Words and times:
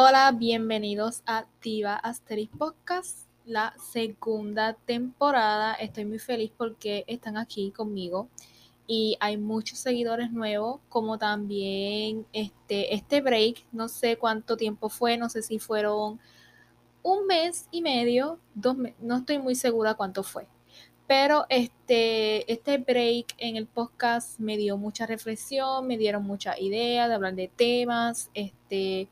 Hola, 0.00 0.30
bienvenidos 0.30 1.24
a 1.26 1.46
Diva 1.60 1.96
Asterix 1.96 2.56
Podcast, 2.56 3.26
la 3.44 3.74
segunda 3.90 4.74
temporada. 4.74 5.74
Estoy 5.74 6.04
muy 6.04 6.20
feliz 6.20 6.52
porque 6.56 7.02
están 7.08 7.36
aquí 7.36 7.72
conmigo 7.72 8.28
y 8.86 9.16
hay 9.18 9.36
muchos 9.38 9.80
seguidores 9.80 10.30
nuevos, 10.30 10.78
como 10.88 11.18
también 11.18 12.24
este, 12.32 12.94
este 12.94 13.20
break, 13.20 13.66
no 13.72 13.88
sé 13.88 14.16
cuánto 14.16 14.56
tiempo 14.56 14.88
fue, 14.88 15.16
no 15.16 15.28
sé 15.28 15.42
si 15.42 15.58
fueron 15.58 16.20
un 17.02 17.26
mes 17.26 17.66
y 17.72 17.82
medio, 17.82 18.38
dos 18.54 18.76
no 19.00 19.16
estoy 19.16 19.38
muy 19.40 19.56
segura 19.56 19.94
cuánto 19.94 20.22
fue. 20.22 20.46
Pero 21.08 21.44
este, 21.48 22.52
este 22.52 22.78
break 22.78 23.34
en 23.38 23.56
el 23.56 23.66
podcast 23.66 24.38
me 24.38 24.56
dio 24.56 24.76
mucha 24.76 25.06
reflexión, 25.06 25.88
me 25.88 25.98
dieron 25.98 26.22
mucha 26.22 26.56
idea 26.56 27.08
de 27.08 27.14
hablar 27.14 27.34
de 27.34 27.48
temas, 27.48 28.30
este, 28.32 29.08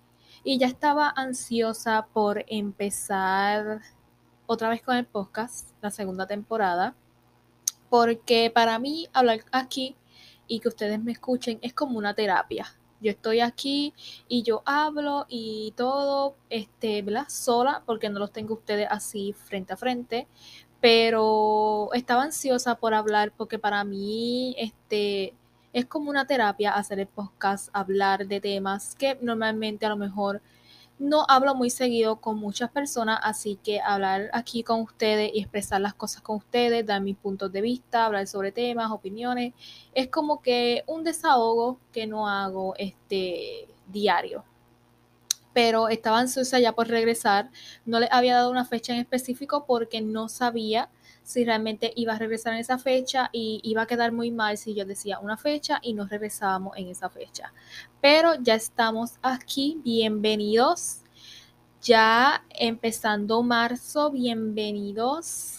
y 0.48 0.58
ya 0.58 0.68
estaba 0.68 1.12
ansiosa 1.16 2.06
por 2.12 2.44
empezar 2.46 3.80
otra 4.46 4.68
vez 4.68 4.80
con 4.80 4.96
el 4.96 5.04
podcast, 5.04 5.70
la 5.82 5.90
segunda 5.90 6.28
temporada, 6.28 6.94
porque 7.90 8.52
para 8.54 8.78
mí 8.78 9.08
hablar 9.12 9.40
aquí 9.50 9.96
y 10.46 10.60
que 10.60 10.68
ustedes 10.68 11.02
me 11.02 11.10
escuchen 11.10 11.58
es 11.62 11.74
como 11.74 11.98
una 11.98 12.14
terapia. 12.14 12.64
Yo 13.00 13.10
estoy 13.10 13.40
aquí 13.40 13.92
y 14.28 14.44
yo 14.44 14.62
hablo 14.66 15.26
y 15.28 15.74
todo, 15.76 16.36
este, 16.48 17.02
¿verdad? 17.02 17.26
Sola, 17.28 17.82
porque 17.84 18.08
no 18.08 18.20
los 18.20 18.30
tengo 18.30 18.54
ustedes 18.54 18.86
así 18.88 19.32
frente 19.32 19.72
a 19.72 19.76
frente, 19.76 20.28
pero 20.80 21.88
estaba 21.92 22.22
ansiosa 22.22 22.76
por 22.76 22.94
hablar 22.94 23.32
porque 23.36 23.58
para 23.58 23.82
mí, 23.82 24.54
este, 24.58 25.34
es 25.76 25.84
como 25.84 26.08
una 26.08 26.26
terapia 26.26 26.72
hacer 26.72 27.00
el 27.00 27.06
podcast, 27.06 27.68
hablar 27.74 28.26
de 28.26 28.40
temas 28.40 28.94
que 28.94 29.18
normalmente 29.20 29.84
a 29.84 29.90
lo 29.90 29.98
mejor 29.98 30.40
no 30.98 31.26
hablo 31.28 31.54
muy 31.54 31.68
seguido 31.68 32.16
con 32.16 32.38
muchas 32.38 32.70
personas, 32.70 33.20
así 33.22 33.58
que 33.62 33.82
hablar 33.82 34.30
aquí 34.32 34.62
con 34.62 34.80
ustedes 34.80 35.32
y 35.34 35.40
expresar 35.40 35.82
las 35.82 35.92
cosas 35.92 36.22
con 36.22 36.36
ustedes, 36.36 36.86
dar 36.86 37.02
mis 37.02 37.18
puntos 37.18 37.52
de 37.52 37.60
vista, 37.60 38.06
hablar 38.06 38.26
sobre 38.26 38.52
temas, 38.52 38.90
opiniones, 38.90 39.52
es 39.92 40.08
como 40.08 40.40
que 40.40 40.82
un 40.86 41.04
desahogo 41.04 41.78
que 41.92 42.06
no 42.06 42.26
hago 42.26 42.74
este 42.78 43.68
diario. 43.86 44.44
Pero 45.52 45.90
estaba 45.90 46.20
ansiosa 46.20 46.58
ya 46.58 46.72
por 46.72 46.88
regresar, 46.88 47.50
no 47.84 48.00
le 48.00 48.08
había 48.10 48.36
dado 48.36 48.50
una 48.50 48.64
fecha 48.64 48.94
en 48.94 49.00
específico 49.00 49.66
porque 49.66 50.00
no 50.00 50.30
sabía 50.30 50.88
si 51.26 51.44
realmente 51.44 51.92
iba 51.96 52.14
a 52.14 52.18
regresar 52.18 52.54
en 52.54 52.60
esa 52.60 52.78
fecha 52.78 53.30
y 53.32 53.60
iba 53.64 53.82
a 53.82 53.86
quedar 53.86 54.12
muy 54.12 54.30
mal 54.30 54.56
si 54.56 54.74
yo 54.74 54.84
decía 54.84 55.18
una 55.18 55.36
fecha 55.36 55.80
y 55.82 55.92
no 55.92 56.06
regresábamos 56.06 56.76
en 56.76 56.86
esa 56.86 57.10
fecha. 57.10 57.52
Pero 58.00 58.34
ya 58.40 58.54
estamos 58.54 59.14
aquí, 59.22 59.80
bienvenidos. 59.82 61.00
Ya 61.82 62.44
empezando 62.50 63.42
marzo, 63.42 64.12
bienvenidos 64.12 65.56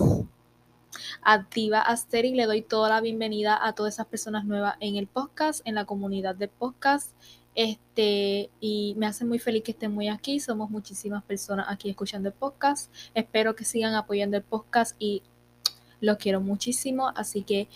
a 1.22 1.40
Diva 1.40 1.82
Asteri. 1.82 2.34
Le 2.34 2.45
doy 2.45 2.62
toda 2.62 2.88
la 2.88 3.02
bienvenida 3.02 3.60
a 3.62 3.73
todas 3.73 3.95
esas 3.95 4.08
personas 4.08 4.45
nuevas 4.45 4.76
en 4.80 4.95
el 4.95 5.08
podcast, 5.08 5.60
en 5.66 5.76
la 5.76 5.84
comunidad 5.84 6.36
del 6.36 6.50
podcast. 6.50 7.12
Este, 7.56 8.52
y 8.62 8.95
me 8.98 9.06
hace 9.06 9.26
muy 9.26 9.40
feliz 9.40 9.64
que 9.64 9.72
estén 9.72 9.92
muy 9.92 10.08
aquí. 10.08 10.40
Somos 10.40 10.70
muchísimas 10.70 11.26
personas 11.26 11.66
aquí 11.68 11.90
escuchando 11.90 12.30
el 12.30 12.36
podcast. 12.36 12.90
Espero 13.14 13.54
que 13.54 13.66
sigan 13.66 13.95
apoyando 13.95 14.38
el 14.38 14.44
podcast 14.44 14.95
y 14.98 15.23
lo 16.02 16.17
quiero 16.17 16.42
muchísimo, 16.42 17.09
así 17.16 17.44
que 17.44 17.67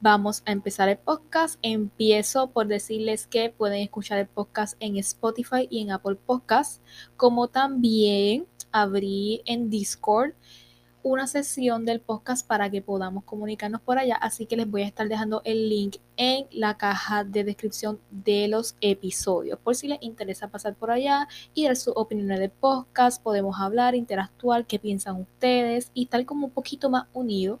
vamos 0.00 0.42
a 0.46 0.52
empezar 0.52 0.88
el 0.88 0.98
podcast. 0.98 1.58
Empiezo 1.62 2.50
por 2.50 2.66
decirles 2.66 3.26
que 3.26 3.50
pueden 3.50 3.82
escuchar 3.82 4.18
el 4.18 4.26
podcast 4.26 4.76
en 4.80 4.96
Spotify 4.96 5.66
y 5.70 5.82
en 5.82 5.90
Apple 5.90 6.16
Podcast, 6.16 6.82
como 7.16 7.48
también 7.48 8.46
abrí 8.72 9.42
en 9.46 9.70
Discord 9.70 10.32
una 11.08 11.28
sesión 11.28 11.84
del 11.84 12.00
podcast 12.00 12.44
para 12.44 12.68
que 12.68 12.82
podamos 12.82 13.22
comunicarnos 13.22 13.80
por 13.80 13.96
allá. 13.96 14.16
Así 14.16 14.46
que 14.46 14.56
les 14.56 14.68
voy 14.68 14.82
a 14.82 14.86
estar 14.86 15.08
dejando 15.08 15.40
el 15.44 15.68
link 15.68 15.98
en 16.16 16.46
la 16.50 16.76
caja 16.76 17.22
de 17.22 17.44
descripción 17.44 18.00
de 18.10 18.48
los 18.48 18.74
episodios. 18.80 19.58
Por 19.60 19.76
si 19.76 19.86
les 19.86 20.02
interesa 20.02 20.48
pasar 20.48 20.74
por 20.74 20.90
allá 20.90 21.28
y 21.54 21.66
dar 21.66 21.76
su 21.76 21.92
opinión 21.92 22.26
del 22.28 22.50
podcast, 22.50 23.22
podemos 23.22 23.60
hablar, 23.60 23.94
interactuar, 23.94 24.66
qué 24.66 24.80
piensan 24.80 25.20
ustedes 25.20 25.92
y 25.94 26.06
tal 26.06 26.26
como 26.26 26.46
un 26.46 26.52
poquito 26.52 26.90
más 26.90 27.06
unido. 27.12 27.60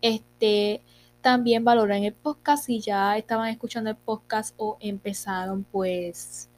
Este, 0.00 0.82
también 1.20 1.64
valoran 1.64 2.04
el 2.04 2.14
podcast 2.14 2.66
si 2.66 2.80
ya 2.80 3.16
estaban 3.16 3.48
escuchando 3.48 3.90
el 3.90 3.96
podcast 3.96 4.54
o 4.56 4.76
empezaron 4.80 5.64
pues 5.64 6.48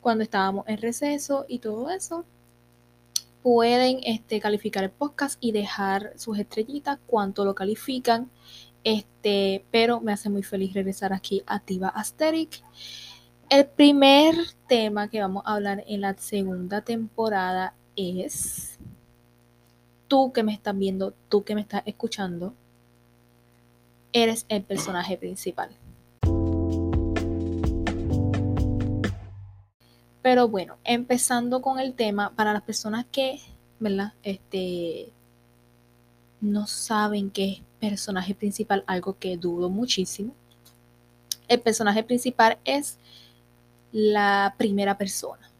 cuando 0.00 0.24
estábamos 0.24 0.66
en 0.68 0.78
receso 0.78 1.44
y 1.48 1.58
todo 1.60 1.90
eso 1.90 2.24
pueden 3.42 4.00
este, 4.04 4.40
calificar 4.40 4.84
el 4.84 4.90
podcast 4.90 5.38
y 5.40 5.52
dejar 5.52 6.12
sus 6.16 6.38
estrellitas, 6.38 6.98
cuánto 7.06 7.44
lo 7.44 7.54
califican. 7.54 8.30
Este, 8.84 9.64
pero 9.70 10.00
me 10.00 10.12
hace 10.12 10.28
muy 10.30 10.42
feliz 10.42 10.74
regresar 10.74 11.12
aquí 11.12 11.42
a 11.46 11.60
Tiva 11.60 11.88
Asterix. 11.88 12.62
El 13.48 13.66
primer 13.66 14.34
tema 14.66 15.08
que 15.08 15.20
vamos 15.20 15.42
a 15.46 15.54
hablar 15.54 15.84
en 15.86 16.02
la 16.02 16.14
segunda 16.18 16.82
temporada 16.82 17.74
es 17.96 18.78
tú 20.06 20.32
que 20.32 20.42
me 20.42 20.52
estás 20.52 20.76
viendo, 20.76 21.14
tú 21.28 21.44
que 21.44 21.54
me 21.54 21.62
estás 21.62 21.82
escuchando, 21.86 22.54
eres 24.12 24.46
el 24.48 24.62
personaje 24.62 25.16
principal. 25.16 25.70
Pero 30.22 30.48
bueno, 30.48 30.76
empezando 30.84 31.62
con 31.62 31.78
el 31.78 31.94
tema, 31.94 32.34
para 32.34 32.52
las 32.52 32.62
personas 32.62 33.06
que, 33.10 33.40
¿verdad? 33.78 34.12
Este, 34.22 35.10
no 36.40 36.66
saben 36.66 37.30
qué 37.30 37.52
es 37.52 37.62
personaje 37.80 38.34
principal, 38.34 38.84
algo 38.86 39.16
que 39.18 39.36
dudo 39.36 39.70
muchísimo. 39.70 40.34
El 41.46 41.60
personaje 41.60 42.02
principal 42.02 42.58
es 42.64 42.98
la 43.92 44.54
primera 44.58 44.98
persona. 44.98 45.50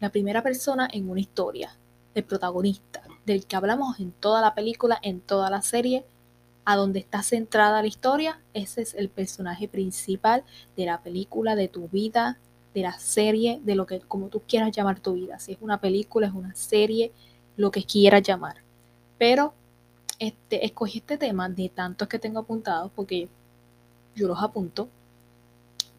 La 0.00 0.10
primera 0.10 0.42
persona 0.42 0.88
en 0.90 1.10
una 1.10 1.20
historia. 1.20 1.76
El 2.14 2.24
protagonista, 2.24 3.02
del 3.26 3.44
que 3.44 3.56
hablamos 3.56 4.00
en 4.00 4.12
toda 4.12 4.40
la 4.40 4.54
película, 4.54 4.98
en 5.02 5.20
toda 5.20 5.50
la 5.50 5.60
serie, 5.60 6.06
a 6.66 6.74
donde 6.74 6.98
está 6.98 7.22
centrada 7.22 7.80
la 7.80 7.86
historia, 7.86 8.40
ese 8.52 8.82
es 8.82 8.94
el 8.94 9.08
personaje 9.08 9.68
principal 9.68 10.42
de 10.76 10.84
la 10.84 11.00
película, 11.00 11.54
de 11.54 11.68
tu 11.68 11.88
vida, 11.88 12.38
de 12.74 12.82
la 12.82 12.98
serie, 12.98 13.60
de 13.62 13.76
lo 13.76 13.86
que, 13.86 14.00
como 14.00 14.28
tú 14.28 14.42
quieras 14.46 14.72
llamar 14.72 14.98
tu 14.98 15.14
vida, 15.14 15.38
si 15.38 15.52
es 15.52 15.58
una 15.60 15.80
película, 15.80 16.26
es 16.26 16.34
una 16.34 16.54
serie, 16.56 17.12
lo 17.56 17.70
que 17.70 17.84
quieras 17.84 18.24
llamar. 18.24 18.56
Pero 19.16 19.54
este, 20.18 20.66
escogí 20.66 20.98
este 20.98 21.16
tema 21.16 21.48
de 21.48 21.68
tantos 21.68 22.08
que 22.08 22.18
tengo 22.18 22.40
apuntados, 22.40 22.90
porque 22.96 23.28
yo 24.16 24.26
los 24.26 24.42
apunto, 24.42 24.88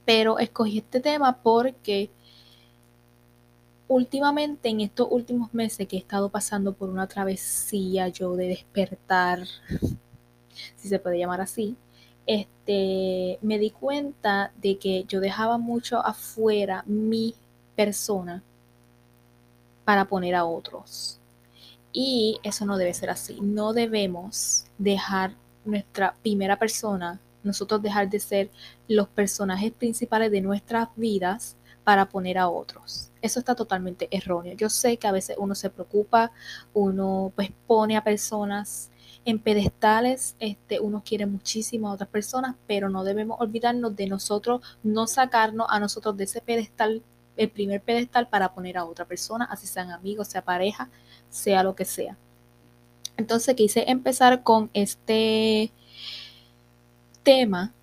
pero 0.04 0.38
escogí 0.38 0.80
este 0.80 1.00
tema 1.00 1.38
porque 1.42 2.10
últimamente, 3.88 4.68
en 4.68 4.82
estos 4.82 5.08
últimos 5.10 5.54
meses 5.54 5.88
que 5.88 5.96
he 5.96 6.00
estado 6.00 6.28
pasando 6.28 6.74
por 6.74 6.90
una 6.90 7.08
travesía 7.08 8.10
yo 8.10 8.36
de 8.36 8.50
despertar, 8.50 9.48
si 10.76 10.88
se 10.88 11.00
puede 11.00 11.20
llamar 11.20 11.42
así, 11.42 11.76
este, 12.26 13.40
me 13.42 13.58
di 13.58 13.72
cuenta 13.72 14.52
de 14.62 14.78
que 14.78 15.06
yo 15.08 15.20
dejaba 15.20 15.58
mucho 15.58 16.06
afuera 16.06 16.84
mi 16.86 17.36
persona 17.76 18.44
para 19.86 20.06
poner 20.06 20.36
a 20.36 20.46
otros. 20.46 21.20
Y 21.94 22.40
eso 22.44 22.66
no 22.66 22.78
debe 22.78 22.94
ser 22.94 23.10
así. 23.10 23.40
No 23.42 23.74
debemos 23.74 24.66
dejar 24.78 25.34
nuestra 25.64 26.16
primera 26.22 26.60
persona, 26.60 27.20
nosotros 27.44 27.82
dejar 27.82 28.10
de 28.10 28.20
ser 28.20 28.52
los 28.88 29.08
personajes 29.08 29.72
principales 29.72 30.32
de 30.32 30.42
nuestras 30.42 30.90
vidas 30.96 31.56
para 31.84 32.10
poner 32.10 32.38
a 32.38 32.50
otros. 32.50 33.12
Eso 33.22 33.40
está 33.40 33.56
totalmente 33.56 34.10
erróneo. 34.12 34.56
Yo 34.56 34.70
sé 34.70 34.98
que 34.98 35.08
a 35.08 35.14
veces 35.14 35.38
uno 35.40 35.56
se 35.56 35.70
preocupa, 35.70 36.34
uno 36.74 37.32
pues 37.34 37.50
pone 37.66 37.96
a 37.96 38.04
personas 38.04 38.92
en 39.28 39.40
pedestales, 39.40 40.38
este, 40.40 40.80
uno 40.80 41.04
quiere 41.06 41.26
muchísimo 41.26 41.90
a 41.90 41.92
otras 41.92 42.08
personas, 42.08 42.56
pero 42.66 42.88
no 42.88 43.04
debemos 43.04 43.42
olvidarnos 43.42 43.94
de 43.94 44.08
nosotros, 44.08 44.62
no 44.84 45.06
sacarnos 45.06 45.68
a 45.70 45.82
nosotros 45.82 46.16
de 46.16 46.24
ese 46.24 46.40
pedestal, 46.40 47.04
el 47.36 47.50
primer 47.50 47.82
pedestal 47.82 48.30
para 48.30 48.54
poner 48.54 48.78
a 48.78 48.86
otra 48.86 49.04
persona, 49.04 49.44
así 49.44 49.68
sean 49.68 49.92
amigos, 49.92 50.30
sea 50.30 50.46
pareja, 50.46 50.90
sea 51.30 51.62
lo 51.62 51.76
que 51.76 51.84
sea. 51.84 52.16
Entonces 53.18 53.54
quise 53.56 53.84
empezar 53.92 54.44
con 54.44 54.70
este 54.74 55.74
tema 57.22 57.74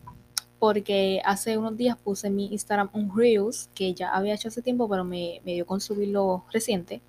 porque 0.59 1.21
hace 1.27 1.59
unos 1.59 1.77
días 1.77 1.99
puse 1.99 2.29
en 2.29 2.37
mi 2.37 2.47
Instagram 2.47 2.89
un 2.95 3.15
Reels 3.15 3.69
que 3.75 3.93
ya 3.93 4.15
había 4.15 4.33
hecho 4.33 4.49
hace 4.49 4.63
tiempo, 4.63 4.89
pero 4.89 5.05
me, 5.05 5.43
me 5.45 5.53
dio 5.53 5.67
con 5.67 5.83
subirlo 5.83 6.47
reciente, 6.51 7.03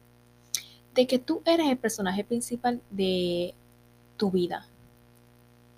de 0.93 1.07
que 1.07 1.19
tú 1.19 1.41
eres 1.45 1.69
el 1.69 1.77
personaje 1.77 2.25
principal 2.25 2.81
de 2.89 3.55
tu 4.17 4.31
vida. 4.31 4.67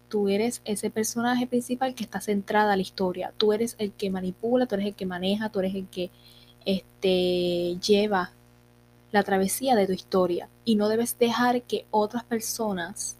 Tú 0.10 0.30
eres 0.30 0.62
ese 0.64 0.90
personaje 0.90 1.48
principal 1.48 1.94
que 1.94 2.04
está 2.04 2.22
centrada 2.22 2.74
a 2.74 2.76
la 2.76 2.82
historia. 2.82 3.34
Tú 3.38 3.52
eres 3.52 3.76
el 3.78 3.92
que 3.92 4.10
manipula, 4.10 4.66
tú 4.66 4.76
eres 4.76 4.88
el 4.88 4.96
que 4.96 5.06
maneja, 5.06 5.50
tú 5.50 5.60
eres 5.60 5.76
el 5.76 5.88
que 5.88 6.12
este, 6.66 7.78
lleva 7.80 8.32
la 9.12 9.24
travesía 9.24 9.76
de 9.76 9.88
tu 9.88 9.94
historia 9.94 10.50
y 10.66 10.76
no 10.76 10.90
debes 10.90 11.18
dejar 11.18 11.62
que 11.64 11.86
otras 11.92 12.24
personas 12.24 13.18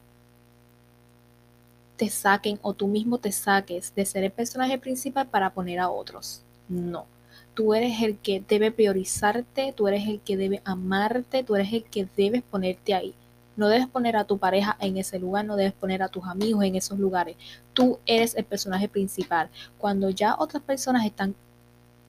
te 1.98 2.10
saquen 2.10 2.60
o 2.62 2.74
tú 2.74 2.88
mismo 2.88 3.18
te 3.18 3.32
saques 3.32 3.94
de 3.96 4.06
ser 4.06 4.24
el 4.24 4.32
personaje 4.32 4.78
principal 4.78 5.28
para 5.28 5.50
poner 5.54 5.80
a 5.80 5.90
otros. 5.90 6.44
No. 6.70 7.06
Tú 7.54 7.74
eres 7.74 8.02
el 8.04 8.18
que 8.20 8.44
debe 8.48 8.72
priorizarte, 8.72 9.74
tú 9.74 9.88
eres 9.88 10.08
el 10.08 10.20
que 10.22 10.38
debe 10.38 10.62
amarte, 10.64 11.44
tú 11.44 11.56
eres 11.56 11.74
el 11.74 11.84
que 11.84 12.08
debes 12.16 12.44
ponerte 12.44 12.94
ahí. 12.94 13.16
No 13.58 13.68
debes 13.68 13.88
poner 13.88 14.16
a 14.16 14.24
tu 14.24 14.38
pareja 14.38 14.78
en 14.80 14.98
ese 14.98 15.20
lugar, 15.20 15.44
no 15.44 15.56
debes 15.56 15.74
poner 15.74 16.02
a 16.04 16.08
tus 16.08 16.26
amigos 16.26 16.64
en 16.64 16.76
esos 16.76 16.98
lugares. 16.98 17.36
Tú 17.74 18.00
eres 18.06 18.36
el 18.36 18.46
personaje 18.46 18.88
principal. 18.88 19.50
Cuando 19.78 20.10
ya 20.12 20.36
otras 20.38 20.64
personas 20.64 21.06
están 21.06 21.36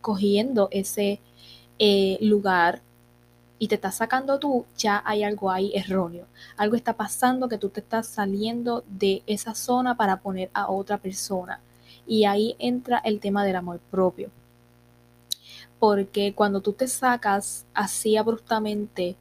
cogiendo 0.00 0.68
ese 0.70 1.20
eh, 1.78 2.18
lugar 2.20 2.82
y 3.58 3.68
te 3.68 3.74
estás 3.74 3.96
sacando 3.96 4.38
tú, 4.38 4.66
ya 4.76 5.02
hay 5.04 5.24
algo 5.24 5.50
ahí 5.50 5.72
erróneo. 5.74 6.26
Algo 6.56 6.76
está 6.76 6.92
pasando 6.92 7.48
que 7.48 7.58
tú 7.58 7.70
te 7.70 7.80
estás 7.80 8.06
saliendo 8.06 8.84
de 8.86 9.22
esa 9.26 9.54
zona 9.54 9.96
para 9.96 10.20
poner 10.20 10.50
a 10.52 10.70
otra 10.70 10.98
persona. 10.98 11.60
Y 12.06 12.24
ahí 12.24 12.56
entra 12.58 12.98
el 12.98 13.20
tema 13.20 13.44
del 13.44 13.56
amor 13.56 13.80
propio. 13.90 14.30
Porque 15.78 16.34
cuando 16.34 16.60
tú 16.60 16.72
te 16.72 16.88
sacas 16.88 17.64
así 17.74 18.16
abruptamente 18.16 19.16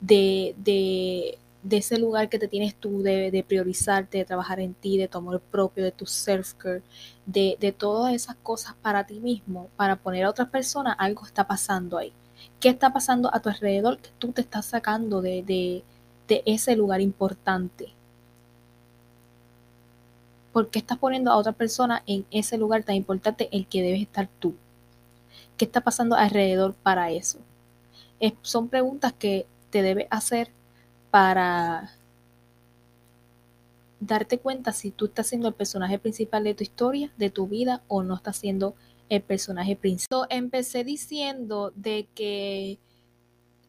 de, 0.00 0.54
de, 0.58 1.38
de 1.68 1.78
ese 1.78 1.98
lugar 1.98 2.28
que 2.28 2.38
te 2.38 2.46
tienes 2.46 2.76
tú 2.76 3.02
de, 3.02 3.44
priorizarte, 3.46 4.18
de 4.18 4.24
trabajar 4.24 4.60
en 4.60 4.72
ti, 4.72 4.98
de 4.98 5.08
tu 5.08 5.18
amor 5.18 5.40
propio, 5.40 5.82
de 5.82 5.90
tu 5.90 6.06
self-care, 6.06 6.82
de, 7.26 7.56
de 7.58 7.72
todas 7.72 8.14
esas 8.14 8.36
cosas 8.36 8.74
para 8.82 9.04
ti 9.04 9.18
mismo, 9.18 9.68
para 9.74 9.96
poner 9.96 10.24
a 10.24 10.30
otras 10.30 10.48
personas, 10.48 10.94
algo 10.98 11.26
está 11.26 11.46
pasando 11.46 11.98
ahí. 11.98 12.12
¿Qué 12.60 12.68
está 12.68 12.92
pasando 12.92 13.34
a 13.34 13.40
tu 13.40 13.48
alrededor 13.48 13.98
que 13.98 14.10
tú 14.18 14.30
te 14.30 14.42
estás 14.42 14.66
sacando 14.66 15.20
de, 15.20 15.42
de, 15.42 15.82
de 16.28 16.42
ese 16.46 16.76
lugar 16.76 17.00
importante? 17.00 17.88
¿Por 20.52 20.70
qué 20.70 20.78
estás 20.78 20.98
poniendo 20.98 21.32
a 21.32 21.36
otra 21.36 21.52
persona 21.52 22.04
en 22.06 22.24
ese 22.30 22.58
lugar 22.58 22.84
tan 22.84 22.94
importante 22.94 23.48
el 23.50 23.66
que 23.66 23.82
debes 23.82 24.02
estar 24.02 24.28
tú? 24.38 24.54
¿Qué 25.56 25.64
está 25.64 25.80
pasando 25.80 26.14
alrededor 26.14 26.74
para 26.74 27.10
eso? 27.10 27.40
son 28.40 28.68
preguntas 28.68 29.12
que 29.12 29.46
te 29.68 29.82
debes 29.82 30.06
hacer 30.10 30.50
para 31.16 31.92
darte 34.00 34.36
cuenta 34.38 34.74
si 34.74 34.90
tú 34.90 35.06
estás 35.06 35.26
siendo 35.28 35.48
el 35.48 35.54
personaje 35.54 35.98
principal 35.98 36.44
de 36.44 36.52
tu 36.52 36.62
historia, 36.62 37.10
de 37.16 37.30
tu 37.30 37.46
vida, 37.46 37.82
o 37.88 38.02
no 38.02 38.16
estás 38.16 38.36
siendo 38.36 38.74
el 39.08 39.22
personaje 39.22 39.76
principal. 39.76 40.26
empecé 40.28 40.84
diciendo 40.84 41.72
de 41.74 42.06
que 42.14 42.78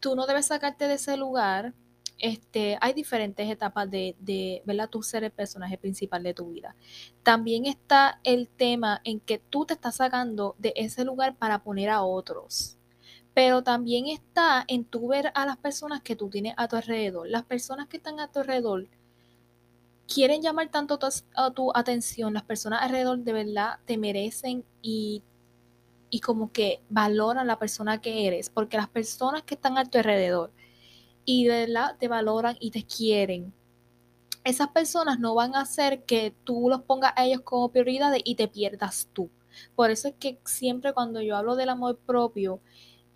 tú 0.01 0.13
no 0.17 0.25
debes 0.27 0.47
sacarte 0.47 0.89
de 0.89 0.95
ese 0.95 1.15
lugar. 1.15 1.73
Este, 2.19 2.77
hay 2.81 2.91
diferentes 2.91 3.49
etapas 3.49 3.89
de, 3.89 4.17
de 4.19 4.61
tú 4.91 5.01
ser 5.01 5.23
el 5.23 5.31
personaje 5.31 5.77
principal 5.77 6.23
de 6.23 6.33
tu 6.33 6.49
vida. 6.51 6.75
También 7.23 7.65
está 7.65 8.19
el 8.25 8.49
tema 8.49 8.99
en 9.05 9.21
que 9.21 9.37
tú 9.37 9.65
te 9.65 9.75
estás 9.75 9.95
sacando 9.95 10.57
de 10.57 10.73
ese 10.75 11.05
lugar 11.05 11.37
para 11.37 11.63
poner 11.63 11.91
a 11.91 12.01
otros 12.01 12.76
pero 13.37 13.61
también 13.61 14.07
está 14.07 14.65
en 14.67 14.83
tu 14.83 15.09
ver 15.09 15.31
a 15.35 15.45
las 15.45 15.57
personas 15.57 16.01
que 16.01 16.15
tú 16.15 16.27
tienes 16.27 16.55
a 16.57 16.67
tu 16.67 16.75
alrededor. 16.75 17.29
Las 17.29 17.43
personas 17.43 17.87
que 17.87 17.97
están 17.97 18.19
a 18.19 18.31
tu 18.31 18.39
alrededor 18.39 18.87
quieren 20.11 20.41
llamar 20.41 20.71
tanto 20.71 20.97
tu, 20.97 21.05
a 21.35 21.51
tu 21.51 21.71
atención, 21.77 22.33
las 22.33 22.41
personas 22.41 22.81
alrededor 22.81 23.19
de 23.19 23.33
verdad 23.33 23.77
te 23.85 23.95
merecen 23.99 24.65
y, 24.81 25.21
y 26.09 26.19
como 26.19 26.51
que 26.51 26.81
valoran 26.89 27.45
la 27.45 27.59
persona 27.59 28.01
que 28.01 28.25
eres, 28.25 28.49
porque 28.49 28.75
las 28.75 28.89
personas 28.89 29.43
que 29.43 29.53
están 29.53 29.77
a 29.77 29.85
tu 29.85 29.99
alrededor 29.99 30.51
y 31.23 31.45
de 31.45 31.67
verdad 31.67 31.95
te 31.99 32.07
valoran 32.07 32.57
y 32.59 32.71
te 32.71 32.87
quieren, 32.87 33.53
esas 34.45 34.69
personas 34.69 35.19
no 35.19 35.35
van 35.35 35.53
a 35.53 35.61
hacer 35.61 36.05
que 36.05 36.33
tú 36.43 36.69
los 36.69 36.81
pongas 36.81 37.13
a 37.15 37.25
ellos 37.25 37.41
como 37.41 37.69
prioridades 37.69 38.19
y 38.25 38.33
te 38.33 38.47
pierdas 38.47 39.09
tú. 39.13 39.29
Por 39.75 39.91
eso 39.91 40.07
es 40.07 40.15
que 40.19 40.39
siempre 40.43 40.93
cuando 40.93 41.21
yo 41.21 41.35
hablo 41.35 41.55
del 41.55 41.69
amor 41.69 41.97
propio, 41.99 42.61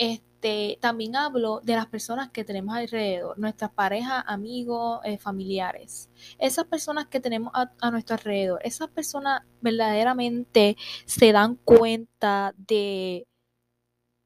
este, 0.02 0.80
también 0.82 1.16
hablo 1.16 1.62
de 1.62 1.76
las 1.76 1.86
personas 1.86 2.32
que 2.32 2.44
tenemos 2.44 2.76
alrededor, 2.76 3.38
nuestras 3.38 3.72
parejas, 3.72 4.24
amigos, 4.26 5.00
eh, 5.04 5.20
familiares. 5.20 6.10
Esas 6.40 6.66
personas 6.66 7.06
que 7.06 7.20
tenemos 7.20 7.54
a, 7.54 7.92
nuestro 7.92 8.16
alrededor, 8.16 8.60
esas 8.64 8.90
personas 8.90 9.44
verdaderamente 9.62 10.76
se 11.06 11.32
dan 11.32 11.56
cuenta 11.56 12.56
de 12.58 13.28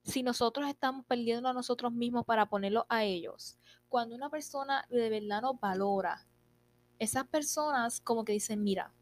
si 0.06 0.24
nosotros 0.24 0.69
estamos 0.69 1.06
perdiendo 1.07 1.50
a 1.50 1.54
nosotros 1.54 1.92
mismos 1.92 2.24
para 2.24 2.45
ponerlo 2.45 2.86
a 2.88 3.04
ellos. 3.04 3.57
Cuando 3.89 4.16
una 4.16 4.30
persona 4.30 4.86
de 4.89 5.10
verdad 5.10 5.42
nos 5.42 5.60
valora, 5.60 6.25
esas 7.00 7.27
personas 7.27 8.00
como 8.00 8.24
que 8.24 8.31
dicen, 8.31 8.63
mira, 8.63 8.94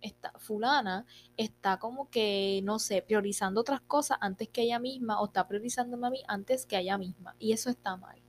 esta 0.00 0.32
fulana 0.38 1.06
está 1.36 1.78
como 1.78 2.08
que, 2.10 2.60
no 2.64 2.78
sé, 2.78 3.02
priorizando 3.02 3.60
otras 3.60 3.80
cosas 3.80 4.18
antes 4.20 4.48
que 4.48 4.62
ella 4.62 4.78
misma 4.78 5.20
o 5.20 5.26
está 5.26 5.46
priorizando 5.46 6.04
a 6.04 6.10
mí 6.10 6.22
antes 6.28 6.66
que 6.66 6.78
ella 6.78 6.98
misma. 6.98 7.34
Y 7.38 7.52
eso 7.52 7.70
está 7.70 7.96
mal. 7.96 8.20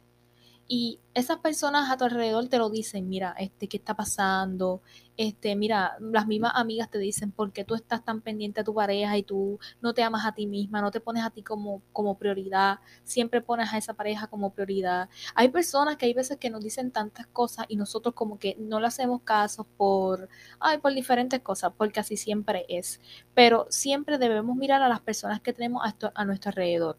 Y 0.68 1.00
esas 1.14 1.40
personas 1.40 1.92
a 1.92 1.98
tu 1.98 2.06
alrededor 2.06 2.48
te 2.48 2.58
lo 2.58 2.70
dicen, 2.70 3.10
mira, 3.10 3.36
este, 3.38 3.68
¿qué 3.68 3.76
está 3.76 3.94
pasando? 3.94 4.82
Este, 5.22 5.56
mira, 5.56 5.98
las 6.00 6.26
mismas 6.26 6.54
amigas 6.56 6.90
te 6.90 6.98
dicen, 6.98 7.32
¿por 7.32 7.52
qué 7.54 7.64
tú 7.64 7.76
estás 7.76 8.04
tan 8.04 8.22
pendiente 8.22 8.62
a 8.62 8.64
tu 8.64 8.74
pareja 8.74 9.20
y 9.20 9.22
tú 9.22 9.60
no 9.80 9.94
te 9.94 10.02
amas 10.02 10.26
a 10.26 10.32
ti 10.34 10.48
misma, 10.48 10.82
no 10.82 10.90
te 10.90 11.00
pones 11.00 11.24
a 11.24 11.30
ti 11.30 11.44
como, 11.44 11.84
como 11.94 12.18
prioridad, 12.18 12.80
siempre 13.04 13.40
pones 13.40 13.72
a 13.72 13.78
esa 13.78 13.94
pareja 13.94 14.26
como 14.26 14.52
prioridad? 14.52 15.10
Hay 15.36 15.50
personas 15.50 15.98
que 15.98 16.08
hay 16.08 16.16
veces 16.16 16.38
que 16.38 16.50
nos 16.50 16.64
dicen 16.64 16.90
tantas 16.90 17.28
cosas 17.28 17.68
y 17.70 17.76
nosotros 17.76 18.16
como 18.16 18.40
que 18.40 18.56
no 18.58 18.80
le 18.80 18.88
hacemos 18.88 19.22
caso 19.22 19.64
por, 19.78 20.28
ay, 20.60 20.80
por 20.80 20.92
diferentes 20.92 21.40
cosas, 21.42 21.72
porque 21.78 22.00
así 22.00 22.18
siempre 22.18 22.66
es. 22.68 23.00
Pero 23.36 23.68
siempre 23.70 24.18
debemos 24.18 24.56
mirar 24.58 24.82
a 24.82 24.90
las 24.90 25.02
personas 25.02 25.40
que 25.40 25.54
tenemos 25.54 25.84
a, 25.86 25.96
a 26.16 26.26
nuestro 26.26 26.50
alrededor. 26.50 26.98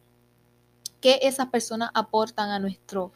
¿Qué 1.01 1.19
esas 1.23 1.49
personas 1.49 1.91
aportan 1.93 2.51
a 2.51 2.61
nuestro 2.61 3.13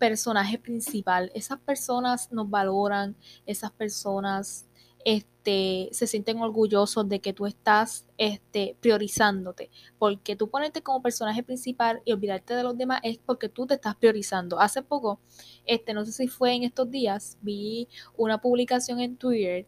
personaje 0.00 0.58
principal. 0.58 1.30
Esas 1.34 1.60
personas 1.60 2.32
nos 2.32 2.48
valoran, 2.48 3.14
esas 3.44 3.70
personas 3.70 4.66
este, 5.04 5.90
se 5.92 6.06
sienten 6.06 6.40
orgullosos 6.40 7.06
de 7.06 7.20
que 7.20 7.34
tú 7.34 7.44
estás 7.44 8.06
este, 8.16 8.78
priorizándote. 8.80 9.70
Porque 9.98 10.36
tú 10.36 10.48
ponerte 10.48 10.82
como 10.82 11.02
personaje 11.02 11.42
principal 11.42 12.00
y 12.06 12.12
olvidarte 12.12 12.54
de 12.54 12.62
los 12.62 12.78
demás 12.78 13.00
es 13.02 13.18
porque 13.18 13.50
tú 13.50 13.66
te 13.66 13.74
estás 13.74 13.94
priorizando. 13.94 14.58
Hace 14.58 14.82
poco, 14.82 15.20
este, 15.66 15.92
no 15.92 16.06
sé 16.06 16.12
si 16.12 16.28
fue 16.28 16.54
en 16.54 16.62
estos 16.62 16.90
días, 16.90 17.36
vi 17.42 17.86
una 18.16 18.40
publicación 18.40 19.00
en 19.00 19.18
Twitter 19.18 19.66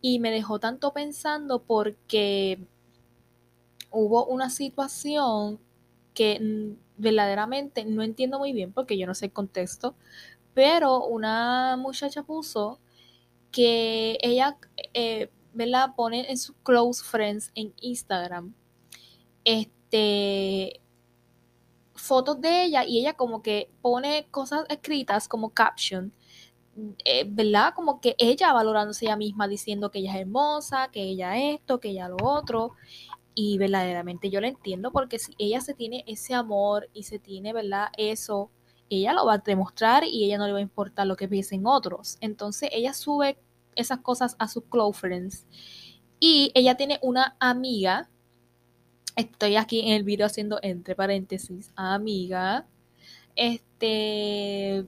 y 0.00 0.20
me 0.20 0.30
dejó 0.30 0.60
tanto 0.60 0.92
pensando 0.92 1.64
porque 1.64 2.64
hubo 3.90 4.26
una 4.26 4.48
situación 4.48 5.58
que 6.14 6.76
verdaderamente 7.02 7.84
no 7.84 8.02
entiendo 8.02 8.38
muy 8.38 8.52
bien 8.52 8.72
porque 8.72 8.96
yo 8.96 9.06
no 9.06 9.14
sé 9.14 9.26
el 9.26 9.32
contexto, 9.32 9.96
pero 10.54 11.04
una 11.06 11.76
muchacha 11.76 12.22
puso 12.22 12.80
que 13.50 14.18
ella, 14.22 14.56
eh, 14.94 15.30
¿verdad? 15.52 15.94
Pone 15.96 16.30
en 16.30 16.38
sus 16.38 16.56
close 16.62 17.02
friends 17.04 17.50
en 17.54 17.74
Instagram, 17.80 18.54
este, 19.44 20.80
fotos 21.94 22.40
de 22.40 22.64
ella 22.64 22.84
y 22.84 23.00
ella 23.00 23.14
como 23.14 23.42
que 23.42 23.70
pone 23.82 24.26
cosas 24.30 24.64
escritas 24.68 25.28
como 25.28 25.50
caption, 25.50 26.12
eh, 27.04 27.24
¿verdad? 27.28 27.74
Como 27.74 28.00
que 28.00 28.14
ella 28.18 28.52
valorándose 28.52 29.04
ella 29.04 29.16
misma, 29.16 29.48
diciendo 29.48 29.90
que 29.90 29.98
ella 29.98 30.14
es 30.14 30.20
hermosa, 30.20 30.88
que 30.90 31.02
ella 31.02 31.36
esto, 31.36 31.80
que 31.80 31.90
ella 31.90 32.08
lo 32.08 32.16
otro. 32.20 32.72
Y 33.34 33.58
verdaderamente 33.58 34.30
yo 34.30 34.40
la 34.40 34.48
entiendo 34.48 34.92
porque 34.92 35.18
si 35.18 35.34
ella 35.38 35.60
se 35.60 35.74
tiene 35.74 36.04
ese 36.06 36.34
amor 36.34 36.88
y 36.92 37.04
se 37.04 37.18
tiene, 37.18 37.52
¿verdad? 37.52 37.88
Eso, 37.96 38.50
ella 38.90 39.12
lo 39.12 39.24
va 39.24 39.34
a 39.34 39.38
demostrar 39.38 40.04
y 40.04 40.24
ella 40.24 40.38
no 40.38 40.46
le 40.46 40.52
va 40.52 40.58
a 40.58 40.62
importar 40.62 41.06
lo 41.06 41.16
que 41.16 41.28
piensen 41.28 41.66
otros. 41.66 42.18
Entonces 42.20 42.68
ella 42.72 42.92
sube 42.92 43.38
esas 43.74 43.98
cosas 43.98 44.36
a 44.38 44.48
sus 44.48 44.64
close 44.64 44.98
friends. 44.98 45.46
Y 46.20 46.52
ella 46.54 46.76
tiene 46.76 46.98
una 47.02 47.36
amiga, 47.40 48.10
estoy 49.16 49.56
aquí 49.56 49.80
en 49.80 49.94
el 49.94 50.04
video 50.04 50.26
haciendo 50.26 50.58
entre 50.62 50.94
paréntesis, 50.94 51.72
amiga, 51.74 52.66
este, 53.34 54.86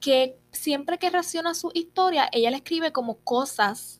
que 0.00 0.38
siempre 0.52 0.98
que 0.98 1.10
reacciona 1.10 1.50
a 1.50 1.54
su 1.54 1.70
historia, 1.74 2.28
ella 2.32 2.50
le 2.50 2.56
escribe 2.56 2.92
como 2.92 3.18
cosas 3.18 3.99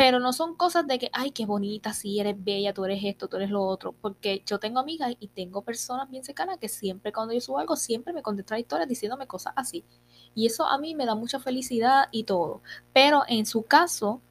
pero 0.00 0.18
no 0.18 0.32
son 0.32 0.54
cosas 0.54 0.86
de 0.86 0.98
que, 0.98 1.10
ay, 1.12 1.30
qué 1.30 1.44
bonita, 1.44 1.92
sí, 1.92 2.18
eres 2.18 2.34
bella, 2.42 2.72
tú 2.72 2.86
eres 2.86 3.04
esto, 3.04 3.28
tú 3.28 3.36
eres 3.36 3.50
lo 3.50 3.62
otro, 3.62 3.92
porque 3.92 4.42
yo 4.46 4.58
tengo 4.58 4.80
amigas 4.80 5.12
y 5.20 5.28
tengo 5.28 5.60
personas 5.60 6.08
bien 6.08 6.24
cercanas 6.24 6.56
que 6.56 6.70
siempre 6.70 7.12
cuando 7.12 7.34
yo 7.34 7.40
subo 7.42 7.58
algo, 7.58 7.76
siempre 7.76 8.14
me 8.14 8.22
contestan 8.22 8.60
historias 8.60 8.88
diciéndome 8.88 9.26
cosas 9.26 9.52
así. 9.56 9.84
Y 10.34 10.46
eso 10.46 10.64
a 10.64 10.78
mí 10.78 10.94
me 10.94 11.04
da 11.04 11.14
mucha 11.14 11.38
felicidad 11.38 12.08
y 12.12 12.24
todo. 12.24 12.62
Pero 12.94 13.24
en 13.28 13.44
su 13.44 13.64
caso, 13.64 14.22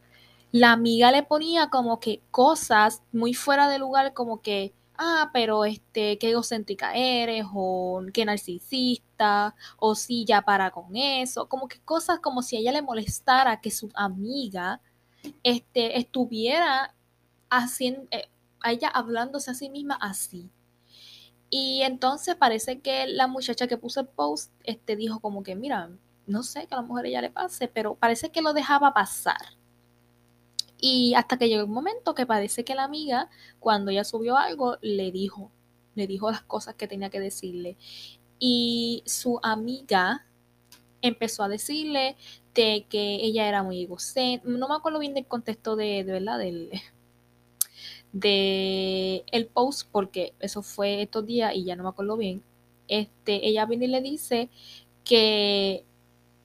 la 0.51 0.71
amiga 0.71 1.11
le 1.11 1.21
ponía 1.21 1.69
como 1.69 1.99
que 1.99 2.23
cosas 2.31 3.03
muy 3.11 3.35
fuera 3.35 3.69
de 3.69 3.77
lugar, 3.77 4.15
como 4.15 4.41
que, 4.41 4.73
ah, 4.97 5.29
pero 5.33 5.65
este, 5.65 6.17
qué 6.17 6.31
egocéntrica 6.31 6.95
eres, 6.95 7.45
o 7.53 8.01
qué 8.11 8.25
narcisista, 8.25 9.55
o 9.77 9.93
si 9.93 10.25
ya 10.25 10.41
para 10.41 10.71
con 10.71 10.95
eso, 10.95 11.47
como 11.47 11.67
que 11.67 11.79
cosas 11.81 12.19
como 12.21 12.41
si 12.41 12.57
a 12.57 12.59
ella 12.59 12.71
le 12.71 12.81
molestara 12.81 13.61
que 13.61 13.69
su 13.69 13.91
amiga 13.93 14.81
este, 15.43 15.97
estuviera 15.97 16.95
haciendo, 17.49 18.07
eh, 18.11 18.29
ella 18.65 18.89
hablándose 18.89 19.51
a 19.51 19.53
sí 19.53 19.69
misma 19.69 19.95
así. 19.95 20.49
Y 21.49 21.81
entonces 21.81 22.35
parece 22.35 22.79
que 22.79 23.07
la 23.07 23.27
muchacha 23.27 23.67
que 23.67 23.77
puso 23.77 24.01
el 24.01 24.07
post 24.07 24.51
este, 24.63 24.95
dijo 24.95 25.19
como 25.19 25.41
que, 25.43 25.55
mira, 25.55 25.89
no 26.27 26.43
sé 26.43 26.67
que 26.67 26.75
a 26.75 26.77
la 26.77 26.83
mujer 26.83 27.07
ella 27.07 27.21
le 27.21 27.31
pase, 27.31 27.67
pero 27.67 27.95
parece 27.95 28.31
que 28.31 28.41
lo 28.41 28.53
dejaba 28.53 28.93
pasar. 28.93 29.57
Y 30.79 31.13
hasta 31.15 31.37
que 31.37 31.49
llegó 31.49 31.65
un 31.65 31.73
momento 31.73 32.13
que 32.15 32.25
parece 32.25 32.63
que 32.63 32.75
la 32.75 32.83
amiga, 32.83 33.29
cuando 33.59 33.91
ella 33.91 34.03
subió 34.03 34.37
algo, 34.37 34.77
le 34.81 35.11
dijo, 35.11 35.51
le 35.95 36.07
dijo 36.07 36.31
las 36.31 36.43
cosas 36.43 36.75
que 36.75 36.87
tenía 36.87 37.09
que 37.09 37.19
decirle. 37.19 37.77
Y 38.37 39.03
su 39.05 39.39
amiga 39.43 40.27
empezó 41.01 41.43
a 41.43 41.49
decirle 41.49 42.15
de 42.59 42.85
que 42.89 43.15
ella 43.15 43.47
era 43.47 43.63
muy 43.63 43.83
egocéntrica. 43.83 44.57
No 44.57 44.67
me 44.67 44.75
acuerdo 44.75 44.99
bien 44.99 45.13
del 45.13 45.25
contexto 45.25 45.75
de, 45.75 46.03
verdad, 46.03 46.39
del, 46.39 46.71
de 48.11 49.23
el 49.31 49.47
post, 49.47 49.87
porque 49.91 50.33
eso 50.39 50.61
fue 50.61 51.01
estos 51.03 51.25
días 51.25 51.55
y 51.55 51.63
ya 51.65 51.75
no 51.75 51.83
me 51.83 51.89
acuerdo 51.89 52.17
bien. 52.17 52.43
Este, 52.87 53.47
ella 53.47 53.65
viene 53.65 53.85
y 53.85 53.89
le 53.89 54.01
dice 54.01 54.49
que 55.03 55.85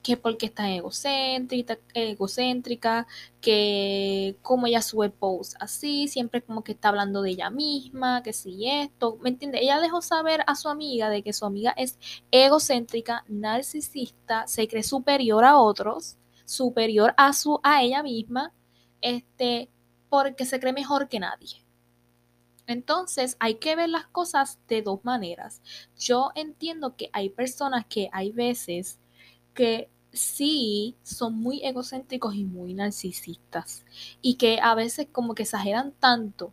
que 0.05 0.17
porque 0.17 0.45
está 0.45 0.69
egocéntrica, 0.69 1.79
egocéntrica, 1.95 3.07
que 3.41 4.37
como 4.43 4.67
ella 4.67 4.83
sube 4.83 5.09
posts 5.09 5.57
así, 5.59 6.07
siempre 6.07 6.43
como 6.43 6.63
que 6.63 6.73
está 6.73 6.89
hablando 6.89 7.23
de 7.23 7.31
ella 7.31 7.49
misma, 7.49 8.21
que 8.21 8.31
si 8.31 8.69
esto, 8.69 9.17
¿me 9.23 9.29
entiende? 9.29 9.57
Ella 9.63 9.79
dejó 9.79 10.03
saber 10.03 10.43
a 10.45 10.53
su 10.53 10.69
amiga 10.69 11.09
de 11.09 11.23
que 11.23 11.33
su 11.33 11.43
amiga 11.43 11.73
es 11.75 11.97
egocéntrica, 12.29 13.25
narcisista, 13.27 14.45
se 14.45 14.67
cree 14.67 14.83
superior 14.83 15.43
a 15.43 15.57
otros, 15.57 16.17
superior 16.45 17.15
a 17.17 17.33
su 17.33 17.59
a 17.63 17.81
ella 17.81 18.03
misma, 18.03 18.53
este, 19.01 19.71
porque 20.07 20.45
se 20.45 20.59
cree 20.59 20.73
mejor 20.73 21.09
que 21.09 21.19
nadie. 21.19 21.65
Entonces 22.67 23.37
hay 23.39 23.55
que 23.55 23.75
ver 23.75 23.89
las 23.89 24.05
cosas 24.05 24.59
de 24.67 24.83
dos 24.83 25.03
maneras. 25.03 25.63
Yo 25.97 26.29
entiendo 26.35 26.95
que 26.95 27.09
hay 27.11 27.29
personas 27.29 27.87
que 27.87 28.07
hay 28.11 28.31
veces 28.31 28.99
que 29.55 29.89
sí 30.15 30.95
son 31.03 31.35
muy 31.35 31.63
egocéntricos 31.63 32.35
y 32.35 32.43
muy 32.43 32.73
narcisistas 32.73 33.85
y 34.21 34.35
que 34.35 34.59
a 34.61 34.75
veces 34.75 35.07
como 35.11 35.35
que 35.35 35.43
exageran 35.43 35.93
tanto. 35.99 36.51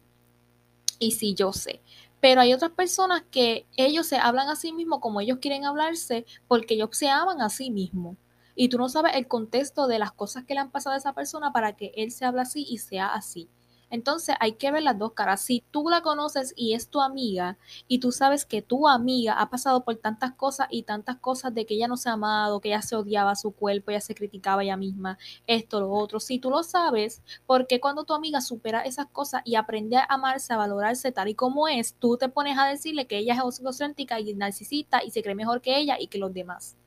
Y 0.99 1.13
sí, 1.13 1.35
yo 1.35 1.53
sé. 1.53 1.81
Pero 2.21 2.41
hay 2.41 2.53
otras 2.55 2.71
personas 2.73 3.25
que 3.31 3.67
ellos 3.77 4.07
se 4.07 4.17
hablan 4.17 4.49
a 4.49 4.57
sí 4.57 4.73
mismos 4.73 5.01
como 5.01 5.21
ellos 5.21 5.39
quieren 5.41 5.65
hablarse 5.65 6.25
porque 6.47 6.75
ellos 6.75 6.91
se 6.93 7.09
aman 7.09 7.41
a 7.41 7.51
sí 7.51 7.71
mismos. 7.71 8.17
Y 8.55 8.69
tú 8.69 8.79
no 8.79 8.89
sabes 8.89 9.17
el 9.17 9.27
contexto 9.27 9.87
de 9.87 9.99
las 9.99 10.13
cosas 10.13 10.45
que 10.45 10.55
le 10.55 10.61
han 10.61 10.71
pasado 10.71 10.95
a 10.95 10.99
esa 10.99 11.15
persona 11.15 11.53
para 11.53 11.75
que 11.75 11.93
él 11.97 12.13
se 12.13 12.25
hable 12.25 12.43
así 12.43 12.65
y 12.69 12.79
sea 12.79 13.09
así. 13.09 13.49
Entonces 13.93 14.35
hay 14.41 14.53
que 14.55 14.73
ver 14.73 14.83
las 14.83 14.99
dos 14.99 15.13
caras. 15.13 15.43
Si 15.43 15.63
tú 15.71 15.91
la 15.91 16.01
conoces 16.01 16.55
y 16.57 16.73
es 16.73 16.89
tu 16.89 17.03
amiga 17.03 17.59
y 17.87 17.99
tú 17.99 18.11
sabes 18.11 18.47
que 18.47 18.63
tu 18.63 18.89
amiga 18.89 19.35
ha 19.35 19.51
pasado 19.51 19.85
por 19.85 19.97
tantas 19.97 20.33
cosas 20.33 20.67
y 20.71 20.85
tantas 20.85 21.19
cosas 21.19 21.55
de 21.55 21.67
que 21.67 21.75
ella 21.75 21.89
no 21.89 21.99
se 21.99 22.09
ha 22.09 22.15
amado, 22.15 22.61
que 22.61 22.71
ella 22.71 22.81
se 22.81 22.97
odiaba 22.97 23.37
su 23.37 23.53
cuerpo, 23.53 23.91
ella 23.91 24.01
se 24.01 24.15
criticaba 24.15 24.63
ella 24.63 24.79
misma, 24.79 25.19
esto, 25.47 25.79
lo 25.81 25.91
otro. 25.91 26.21
Si 26.21 26.39
tú 26.39 26.49
lo 26.49 26.63
sabes, 26.63 27.21
porque 27.47 27.81
cuando 27.81 28.05
tu 28.05 28.15
amiga 28.15 28.41
supera 28.41 28.81
esas 28.81 29.09
cosas 29.09 29.43
y 29.45 29.57
aprende 29.57 29.99
a 29.99 30.07
amarse, 30.09 30.55
a 30.55 30.57
valorarse 30.57 31.13
tal 31.13 31.29
y 31.29 31.35
como 31.35 31.69
es, 31.69 31.95
tú 31.95 32.17
te 32.17 32.31
pones 32.31 32.59
a 32.59 32.67
decirle 32.67 33.07
que 33.07 33.19
ella 33.19 33.35
es 33.35 33.61
egocéntrica 33.61 34.19
y 34.21 34.33
narcisista 34.33 35.05
y 35.05 35.11
se 35.11 35.23
cree 35.23 35.35
mejor 35.35 35.61
que 35.61 35.77
ella 35.77 35.99
y 36.01 36.07
que 36.07 36.17
los 36.17 36.33
demás? 36.33 36.79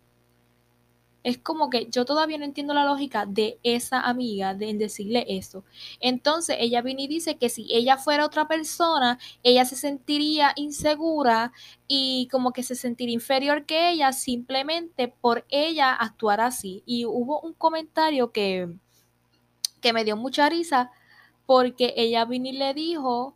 Es 1.25 1.39
como 1.39 1.71
que 1.71 1.87
yo 1.89 2.05
todavía 2.05 2.37
no 2.37 2.45
entiendo 2.45 2.75
la 2.75 2.85
lógica 2.85 3.25
de 3.25 3.57
esa 3.63 3.99
amiga 3.99 4.53
de 4.53 4.71
decirle 4.75 5.25
eso. 5.27 5.63
Entonces 5.99 6.57
ella 6.59 6.83
viene 6.83 7.01
y 7.01 7.07
dice 7.07 7.35
que 7.39 7.49
si 7.49 7.65
ella 7.73 7.97
fuera 7.97 8.27
otra 8.27 8.47
persona, 8.47 9.17
ella 9.41 9.65
se 9.65 9.75
sentiría 9.75 10.53
insegura 10.55 11.51
y 11.87 12.27
como 12.31 12.53
que 12.53 12.61
se 12.61 12.75
sentiría 12.75 13.15
inferior 13.15 13.65
que 13.65 13.89
ella 13.89 14.13
simplemente 14.13 15.07
por 15.07 15.47
ella 15.49 15.93
actuar 15.93 16.41
así. 16.41 16.83
Y 16.85 17.05
hubo 17.05 17.41
un 17.41 17.53
comentario 17.53 18.31
que, 18.31 18.77
que 19.81 19.93
me 19.93 20.03
dio 20.03 20.15
mucha 20.17 20.47
risa 20.47 20.91
porque 21.47 21.95
ella 21.97 22.25
vino 22.25 22.49
y 22.49 22.51
le 22.51 22.75
dijo 22.75 23.35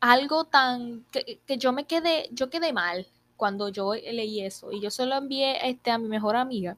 algo 0.00 0.44
tan 0.44 1.06
que, 1.10 1.40
que 1.46 1.56
yo 1.56 1.72
me 1.72 1.86
quedé, 1.86 2.28
yo 2.32 2.50
quedé 2.50 2.74
mal 2.74 3.06
cuando 3.38 3.70
yo 3.70 3.94
leí 3.94 4.42
eso 4.42 4.70
y 4.70 4.82
yo 4.82 4.90
se 4.90 5.06
lo 5.06 5.16
envié 5.16 5.66
este, 5.66 5.90
a 5.90 5.96
mi 5.96 6.06
mejor 6.06 6.36
amiga 6.36 6.76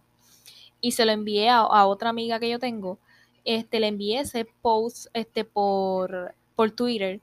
y 0.83 0.93
se 0.93 1.07
lo 1.07 1.13
envié 1.13 1.49
a, 1.49 1.87
otra 1.87 2.11
amiga 2.11 2.39
que 2.39 2.51
yo 2.51 2.59
tengo, 2.59 2.99
este, 3.45 3.81
le 3.81 3.87
envié 3.87 4.21
ese 4.21 4.45
post 4.45 5.07
este, 5.15 5.45
por, 5.45 6.35
por 6.55 6.73
Twitter. 6.73 7.23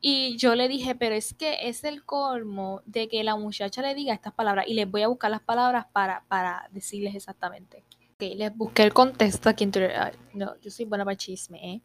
Y 0.00 0.36
yo 0.36 0.56
le 0.56 0.66
dije, 0.66 0.96
pero 0.96 1.14
es 1.14 1.32
que 1.32 1.68
es 1.68 1.84
el 1.84 2.04
colmo 2.04 2.82
de 2.84 3.08
que 3.08 3.22
la 3.22 3.36
muchacha 3.36 3.82
le 3.82 3.94
diga 3.94 4.12
estas 4.12 4.34
palabras. 4.34 4.66
Y 4.68 4.74
les 4.74 4.90
voy 4.90 5.02
a 5.02 5.08
buscar 5.08 5.30
las 5.30 5.42
palabras 5.42 5.86
para, 5.92 6.24
para 6.26 6.68
decirles 6.72 7.14
exactamente. 7.14 7.84
Ok, 8.14 8.36
les 8.36 8.54
busqué 8.54 8.82
el 8.82 8.92
contexto 8.92 9.48
aquí 9.48 9.62
en 9.62 9.70
Twitter. 9.70 10.18
no, 10.34 10.58
yo 10.60 10.70
soy 10.72 10.86
buena 10.86 11.04
para 11.04 11.16
chisme, 11.16 11.74
¿eh? 11.74 11.82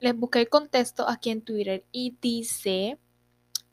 Les 0.00 0.16
busqué 0.16 0.40
el 0.40 0.48
contexto 0.48 1.08
aquí 1.08 1.30
en 1.30 1.42
Twitter 1.42 1.84
y 1.92 2.16
dice, 2.20 2.98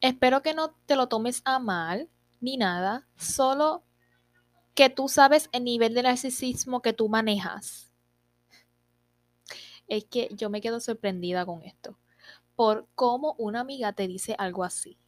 espero 0.01 0.44
que 0.44 0.53
no 0.53 0.75
te 0.86 0.96
lo 0.96 1.08
tomes 1.08 1.41
a 1.46 1.58
mal 1.58 2.10
ni 2.41 2.58
nada, 2.58 3.08
solo 3.15 3.87
que 4.77 4.91
tú 4.91 5.10
sabes 5.10 5.50
el 5.53 5.63
nivel 5.63 5.96
de 5.96 6.03
narcisismo 6.03 6.84
que 6.84 6.93
tú 6.93 7.10
manejas. 7.10 7.91
Es 9.88 10.05
que 10.05 10.29
yo 10.34 10.51
me 10.51 10.62
quedo 10.62 10.79
sorprendida 10.79 11.48
con 11.48 11.63
esto. 11.63 11.98
Por 12.55 12.88
cómo 12.93 13.34
una 13.39 13.62
amiga 13.62 13.93
te 13.93 14.07
dice 14.07 14.36
algo 14.38 14.63
así. 14.63 15.00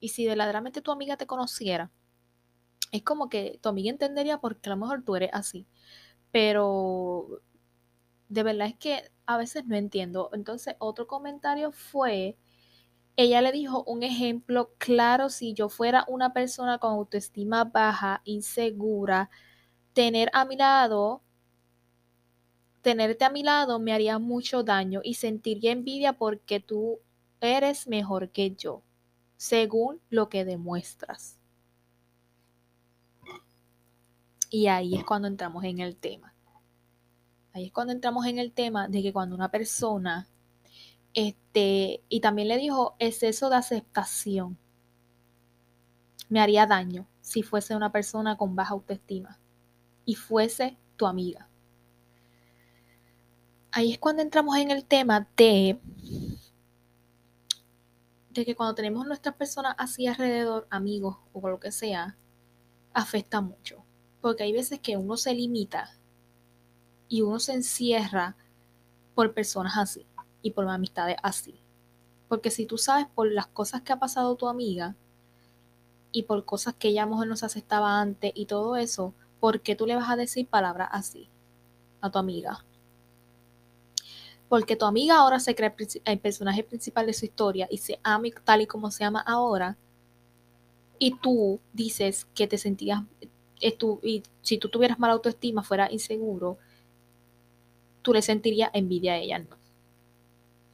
Y 0.00 0.08
si 0.08 0.26
verdaderamente 0.26 0.80
tu 0.80 0.92
amiga 0.92 1.18
te 1.18 1.26
conociera, 1.26 1.92
es 2.90 3.02
como 3.02 3.28
que 3.28 3.58
tu 3.60 3.68
amiga 3.68 3.90
entendería 3.90 4.38
porque 4.38 4.70
a 4.70 4.72
lo 4.72 4.78
mejor 4.78 5.04
tú 5.04 5.14
eres 5.14 5.28
así. 5.34 5.66
Pero 6.32 7.42
de 8.30 8.42
verdad 8.44 8.68
es 8.68 8.78
que 8.78 9.12
a 9.26 9.36
veces 9.36 9.66
no 9.66 9.76
entiendo. 9.76 10.30
Entonces, 10.32 10.74
otro 10.78 11.06
comentario 11.06 11.70
fue 11.70 12.38
ella 13.16 13.40
le 13.40 13.50
dijo 13.50 13.82
un 13.84 14.02
ejemplo 14.02 14.72
claro, 14.78 15.30
si 15.30 15.54
yo 15.54 15.68
fuera 15.68 16.04
una 16.06 16.32
persona 16.32 16.78
con 16.78 16.92
autoestima 16.92 17.64
baja, 17.64 18.20
insegura, 18.24 19.30
tener 19.94 20.30
a 20.34 20.44
mi 20.44 20.56
lado, 20.56 21.22
tenerte 22.82 23.24
a 23.24 23.30
mi 23.30 23.42
lado 23.42 23.78
me 23.78 23.94
haría 23.94 24.18
mucho 24.18 24.62
daño 24.62 25.00
y 25.02 25.14
sentiría 25.14 25.72
envidia 25.72 26.12
porque 26.12 26.60
tú 26.60 27.00
eres 27.40 27.88
mejor 27.88 28.30
que 28.30 28.54
yo, 28.54 28.82
según 29.36 30.00
lo 30.10 30.28
que 30.28 30.44
demuestras. 30.44 31.38
Y 34.50 34.66
ahí 34.66 34.94
es 34.94 35.04
cuando 35.04 35.26
entramos 35.26 35.64
en 35.64 35.80
el 35.80 35.96
tema. 35.96 36.34
Ahí 37.52 37.66
es 37.66 37.72
cuando 37.72 37.94
entramos 37.94 38.26
en 38.26 38.38
el 38.38 38.52
tema 38.52 38.88
de 38.88 39.02
que 39.02 39.12
cuando 39.12 39.34
una 39.34 39.50
persona 39.50 40.28
este, 41.16 42.02
y 42.10 42.20
también 42.20 42.46
le 42.46 42.58
dijo 42.58 42.94
exceso 42.98 43.48
de 43.48 43.56
aceptación. 43.56 44.58
Me 46.28 46.40
haría 46.40 46.66
daño 46.66 47.08
si 47.22 47.42
fuese 47.42 47.74
una 47.74 47.90
persona 47.90 48.36
con 48.36 48.54
baja 48.54 48.74
autoestima 48.74 49.38
y 50.04 50.14
fuese 50.14 50.76
tu 50.96 51.06
amiga. 51.06 51.48
Ahí 53.72 53.92
es 53.92 53.98
cuando 53.98 54.22
entramos 54.22 54.58
en 54.58 54.70
el 54.70 54.84
tema 54.84 55.26
de, 55.36 55.80
de 58.30 58.44
que 58.44 58.54
cuando 58.54 58.74
tenemos 58.74 59.06
nuestras 59.06 59.36
personas 59.36 59.74
así 59.78 60.06
alrededor, 60.06 60.66
amigos 60.68 61.16
o 61.32 61.48
lo 61.48 61.58
que 61.58 61.72
sea, 61.72 62.18
afecta 62.92 63.40
mucho. 63.40 63.82
Porque 64.20 64.42
hay 64.42 64.52
veces 64.52 64.80
que 64.80 64.98
uno 64.98 65.16
se 65.16 65.32
limita 65.32 65.96
y 67.08 67.22
uno 67.22 67.38
se 67.38 67.54
encierra 67.54 68.36
por 69.14 69.32
personas 69.32 69.78
así 69.78 70.06
y 70.42 70.52
por 70.52 70.68
amistades 70.68 71.16
así. 71.22 71.60
Porque 72.28 72.50
si 72.50 72.66
tú 72.66 72.78
sabes 72.78 73.06
por 73.14 73.30
las 73.30 73.46
cosas 73.46 73.82
que 73.82 73.92
ha 73.92 73.98
pasado 73.98 74.34
tu 74.34 74.48
amiga 74.48 74.94
y 76.12 76.24
por 76.24 76.44
cosas 76.44 76.74
que 76.74 76.88
ella 76.88 77.02
a 77.02 77.06
lo 77.06 77.12
mejor 77.12 77.26
no 77.28 77.36
se 77.36 77.46
aceptaba 77.46 78.00
antes 78.00 78.32
y 78.34 78.46
todo 78.46 78.76
eso, 78.76 79.14
¿por 79.40 79.60
qué 79.60 79.76
tú 79.76 79.86
le 79.86 79.96
vas 79.96 80.10
a 80.10 80.16
decir 80.16 80.46
palabras 80.46 80.88
así 80.92 81.28
a 82.00 82.10
tu 82.10 82.18
amiga? 82.18 82.64
Porque 84.48 84.76
tu 84.76 84.84
amiga 84.84 85.16
ahora 85.16 85.40
se 85.40 85.54
cree 85.54 85.74
el 86.04 86.18
personaje 86.18 86.62
principal 86.62 87.06
de 87.06 87.12
su 87.12 87.24
historia 87.24 87.66
y 87.70 87.78
se 87.78 87.98
ama 88.02 88.28
tal 88.44 88.62
y 88.62 88.66
como 88.66 88.90
se 88.90 89.04
ama 89.04 89.20
ahora. 89.20 89.76
Y 90.98 91.16
tú 91.18 91.60
dices 91.72 92.26
que 92.34 92.46
te 92.46 92.56
sentías, 92.56 93.02
eh, 93.60 93.76
y 94.02 94.22
si 94.42 94.58
tú 94.58 94.68
tuvieras 94.68 94.98
mala 94.98 95.14
autoestima, 95.14 95.62
fuera 95.62 95.90
inseguro, 95.90 96.58
tú 98.02 98.12
le 98.12 98.22
sentirías 98.22 98.70
envidia 98.72 99.14
a 99.14 99.18
ella, 99.18 99.40
¿no? 99.40 99.65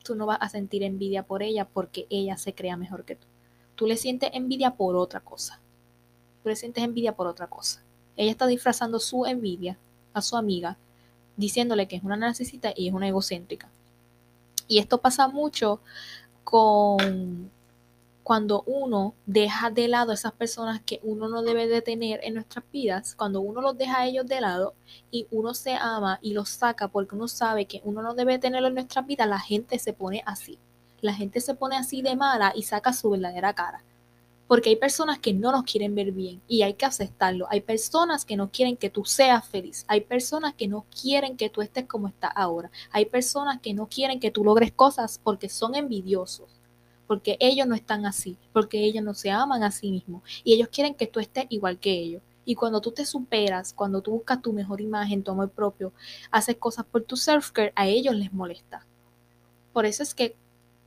Tú 0.03 0.15
no 0.15 0.27
vas 0.27 0.39
a 0.41 0.49
sentir 0.49 0.83
envidia 0.83 1.23
por 1.23 1.43
ella 1.43 1.67
porque 1.67 2.07
ella 2.11 2.37
se 2.37 2.55
crea 2.55 2.77
mejor 2.77 3.05
que 3.05 3.17
tú. 3.17 3.27
Tú 3.75 3.87
le 3.87 3.97
sientes 3.97 4.31
envidia 4.33 4.73
por 4.77 4.97
otra 4.97 5.21
cosa. 5.21 5.61
Tú 6.43 6.49
le 6.49 6.57
sientes 6.57 6.85
envidia 6.85 7.15
por 7.15 7.27
otra 7.27 7.47
cosa. 7.47 7.83
Ella 8.17 8.31
está 8.31 8.47
disfrazando 8.47 9.01
su 9.01 9.25
envidia 9.27 9.79
a 10.13 10.21
su 10.21 10.37
amiga, 10.37 10.77
diciéndole 11.37 11.89
que 11.89 11.97
es 11.97 12.03
una 12.03 12.17
narcisista 12.17 12.73
y 12.77 12.89
es 12.89 12.95
una 12.95 13.09
egocéntrica. 13.09 13.69
Y 14.69 14.79
esto 14.79 15.01
pasa 15.01 15.29
mucho 15.29 15.81
con 16.45 17.51
cuando 18.33 18.63
uno 18.63 19.15
deja 19.27 19.69
de 19.69 19.89
lado 19.89 20.11
a 20.11 20.15
esas 20.15 20.33
personas 20.33 20.81
que 20.81 21.01
uno 21.03 21.29
no 21.29 21.43
debe 21.43 21.69
de 21.69 21.83
tener 21.83 22.19
en 22.23 22.33
nuestras 22.33 22.65
vidas, 22.73 23.15
cuando 23.15 23.43
uno 23.43 23.61
los 23.61 23.77
deja 23.77 23.99
a 23.99 24.07
ellos 24.07 24.27
de 24.27 24.41
lado 24.41 24.73
y 25.11 25.27
uno 25.31 25.53
se 25.53 25.75
ama 25.75 26.19
y 26.23 26.33
los 26.33 26.49
saca 26.49 26.89
porque 26.89 27.15
uno 27.15 27.29
sabe 27.29 27.67
que 27.67 27.83
uno 27.85 28.01
no 28.01 28.15
debe 28.15 28.39
tenerlo 28.39 28.69
en 28.69 28.75
nuestras 28.77 29.07
vidas, 29.07 29.29
la 29.29 29.39
gente 29.39 29.79
se 29.79 29.93
pone 29.93 30.23
así. 30.25 30.59
La 31.03 31.13
gente 31.13 31.43
se 31.43 31.55
pone 31.55 31.77
así 31.77 32.01
de 32.01 32.17
mala 32.17 32.55
y 32.57 32.63
saca 32.63 32.95
su 32.95 33.11
verdadera 33.11 33.53
cara. 33.53 33.85
Porque 34.49 34.71
hay 34.71 34.77
personas 34.77 35.19
que 35.19 35.35
no 35.35 35.53
nos 35.53 35.65
quieren 35.65 35.95
ver 35.95 36.13
bien 36.13 36.41
y 36.49 36.63
hay 36.63 36.73
que 36.73 36.87
aceptarlo. 36.87 37.47
Hay 37.51 37.61
personas 37.61 38.25
que 38.25 38.39
no 38.39 38.51
quieren 38.51 38.79
que 38.79 38.89
tú 38.89 39.05
seas 39.05 39.47
feliz. 39.47 39.85
Hay 39.89 40.01
personas 40.01 40.55
que 40.55 40.69
no 40.69 40.87
quieren 41.03 41.37
que 41.37 41.51
tú 41.51 41.61
estés 41.61 41.85
como 41.85 42.09
estás 42.09 42.33
ahora. 42.35 42.71
Hay 42.93 43.05
personas 43.05 43.61
que 43.61 43.75
no 43.75 43.89
quieren 43.89 44.21
que 44.21 44.31
tú 44.31 44.43
logres 44.43 44.73
cosas 44.73 45.21
porque 45.23 45.51
son 45.51 45.75
envidiosos 45.75 46.62
porque 47.13 47.37
ellos 47.41 47.67
no 47.67 47.75
están 47.75 48.07
así, 48.07 48.39
porque 48.55 48.83
ellos 48.83 49.05
no 49.05 49.13
se 49.13 49.31
aman 49.31 49.63
a 49.63 49.71
sí 49.71 49.91
mismos 49.91 50.23
y 50.45 50.55
ellos 50.55 50.71
quieren 50.73 50.95
que 50.95 51.07
tú 51.07 51.21
estés 51.21 51.45
igual 51.51 51.79
que 51.79 51.91
ellos. 51.91 52.23
Y 52.47 52.55
cuando 52.55 52.81
tú 52.81 52.91
te 52.91 53.05
superas, 53.05 53.75
cuando 53.75 54.01
tú 54.01 54.13
buscas 54.13 54.41
tu 54.41 54.55
mejor 54.55 54.81
imagen, 54.81 55.23
tu 55.23 55.31
amor 55.31 55.51
propio, 55.51 55.93
haces 56.31 56.57
cosas 56.57 56.87
por 56.87 57.03
tu 57.03 57.17
self-care, 57.17 57.75
a 57.77 57.87
ellos 57.87 58.15
les 58.15 58.33
molesta. 58.33 58.87
Por 59.75 59.85
eso 59.85 60.03
es 60.03 60.15
que 60.15 60.37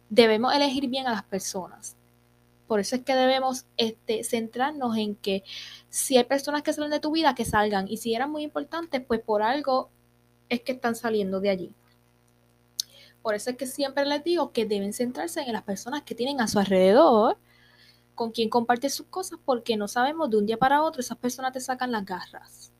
debemos 0.10 0.51
elegir 0.55 0.89
bien 0.89 1.05
a 1.05 1.12
las 1.12 1.22
personas. 1.25 1.96
Por 2.65 2.79
eso 2.79 2.96
es 2.96 3.03
que 3.03 3.13
debemos 3.13 3.67
este, 3.77 4.24
centrarnos 4.24 4.98
en 4.98 5.13
que 5.13 5.44
si 5.89 6.17
hay 6.17 6.24
personas 6.24 6.63
que 6.63 6.74
salen 6.74 6.89
de 6.89 7.00
tu 7.00 7.12
vida, 7.12 7.36
que 7.36 7.46
salgan. 7.46 7.88
Y 7.88 7.98
si 7.98 8.15
eran 8.15 8.32
muy 8.32 8.41
importantes, 8.41 9.00
pues 9.08 9.22
por 9.22 9.44
algo 9.44 9.91
es 10.50 10.62
que 10.62 10.72
están 10.72 10.96
saliendo 10.96 11.39
de 11.39 11.51
allí. 11.51 11.75
Por 13.25 13.34
eso 13.34 13.50
es 13.50 13.58
que 13.58 13.65
siempre 13.65 14.05
les 14.05 14.24
digo 14.24 14.51
que 14.51 14.67
deben 14.67 14.94
centrarse 14.94 15.41
en 15.41 15.53
las 15.53 15.63
personas 15.63 16.03
que 16.03 16.13
tienen 16.13 16.41
a 16.41 16.48
su 16.48 16.60
alrededor, 16.60 17.39
con 18.13 18.29
quien 18.29 18.50
comparte 18.50 18.88
sus 18.91 19.08
cosas, 19.08 19.39
porque 19.44 19.77
no 19.77 19.88
sabemos 19.88 20.29
de 20.29 20.38
un 20.38 20.46
día 20.46 20.58
para 20.58 20.84
otro, 20.84 21.01
esas 21.01 21.17
personas 21.17 21.51
te 21.51 21.60
sacan 21.60 21.91
las 21.91 22.05
garras. 22.05 22.72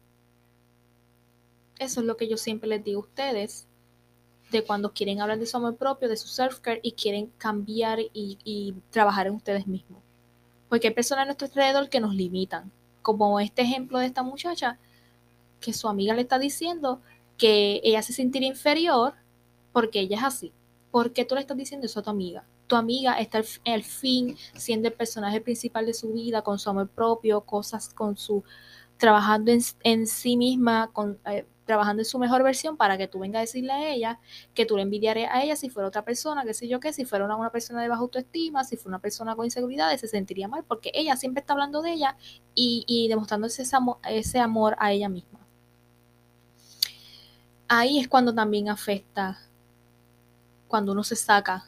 Eso 1.80 2.00
es 2.00 2.06
lo 2.06 2.16
que 2.16 2.28
yo 2.28 2.38
siempre 2.38 2.70
les 2.70 2.84
digo 2.84 3.00
a 3.00 3.06
ustedes, 3.06 3.66
de 4.52 4.64
cuando 4.64 4.94
quieren 4.94 5.20
hablar 5.20 5.40
de 5.40 5.48
su 5.48 5.58
amor 5.58 5.78
propio, 5.78 6.08
de 6.08 6.16
su 6.16 6.28
self-care 6.28 6.80
y 6.84 6.92
quieren 6.92 7.32
cambiar 7.40 8.00
y, 8.00 8.38
y 8.44 8.76
trabajar 8.92 9.26
en 9.26 9.34
ustedes 9.34 9.66
mismos. 9.66 10.04
Porque 10.70 10.90
hay 10.90 10.94
personas 10.94 11.24
a 11.24 11.26
nuestro 11.26 11.48
alrededor 11.48 11.90
que 11.90 12.00
nos 12.00 12.14
limitan, 12.14 12.72
como 13.02 13.40
este 13.40 13.64
ejemplo 13.64 13.98
de 13.98 14.06
esta 14.06 14.22
muchacha, 14.22 14.78
que 15.60 15.74
su 15.74 15.88
amiga 15.88 16.14
le 16.14 16.22
está 16.22 16.38
diciendo 16.38 17.02
que 17.36 17.82
ella 17.84 18.04
se 18.04 18.14
sentirá 18.14 18.46
inferior 18.46 19.16
porque 19.76 20.00
ella 20.00 20.16
es 20.16 20.24
así. 20.24 20.54
¿Por 20.90 21.12
qué 21.12 21.26
tú 21.26 21.36
le 21.36 21.42
estás 21.42 21.58
diciendo 21.58 21.86
eso 21.86 22.00
a 22.00 22.04
tu 22.04 22.10
amiga? 22.10 22.46
Tu 22.68 22.78
amiga 22.78 23.20
está 23.20 23.42
al, 23.66 23.84
fin 23.84 24.38
siendo 24.56 24.88
el 24.88 24.94
personaje 24.94 25.42
principal 25.42 25.86
de 25.86 25.94
su 25.94 26.14
vida, 26.14 26.44
con 26.44 26.60
su 26.60 26.70
amor 26.70 26.88
propio, 26.88 27.42
cosas 27.42 27.90
con 27.90 28.16
su, 28.16 28.46
trabajando 28.96 29.52
en, 29.52 30.08
sí 30.08 30.38
misma, 30.38 30.92
con, 30.94 31.20
eh, 31.26 31.46
trabajando 31.66 32.04
en 32.04 32.06
su 32.06 32.18
mejor 32.20 32.42
versión 32.42 32.78
para 32.78 32.98
que 32.98 33.10
tú 33.10 33.20
vengas 33.20 33.40
a 33.40 33.42
decirle 33.42 33.74
a 33.74 33.90
ella 33.90 34.20
que 34.54 34.66
tú 34.66 34.78
le 34.78 34.84
envidiarías 34.84 35.30
a 35.34 35.44
ella 35.44 35.58
si 35.58 35.70
fuera 35.70 35.90
otra 35.90 36.06
persona, 36.06 36.46
qué 36.46 36.54
sé 36.54 36.70
yo 36.70 36.80
qué, 36.80 36.94
si 36.94 37.04
fuera 37.04 37.26
una, 37.26 37.50
persona 37.50 37.82
de 37.82 37.90
baja 37.90 38.00
autoestima, 38.00 38.64
si 38.64 38.78
fuera 38.78 38.96
una 38.96 39.00
persona 39.00 39.36
con 39.36 39.44
inseguridades, 39.44 40.00
se 40.00 40.08
sentiría 40.08 40.48
mal 40.48 40.64
porque 40.64 40.90
ella 40.94 41.18
siempre 41.18 41.42
está 41.42 41.52
hablando 41.52 41.82
de 41.82 41.92
ella 41.92 42.16
y, 42.54 42.86
y 42.88 43.10
demostrándose 43.10 43.64
ese 43.64 43.76
ese 44.08 44.40
amor 44.40 44.78
a 44.80 44.94
ella 44.94 45.10
misma. 45.10 45.46
Ahí 47.68 48.00
es 48.00 48.08
cuando 48.08 48.34
también 48.34 48.70
afecta 48.70 49.38
cuando 50.76 50.92
uno 50.92 51.06
se 51.06 51.16
saca 51.16 51.64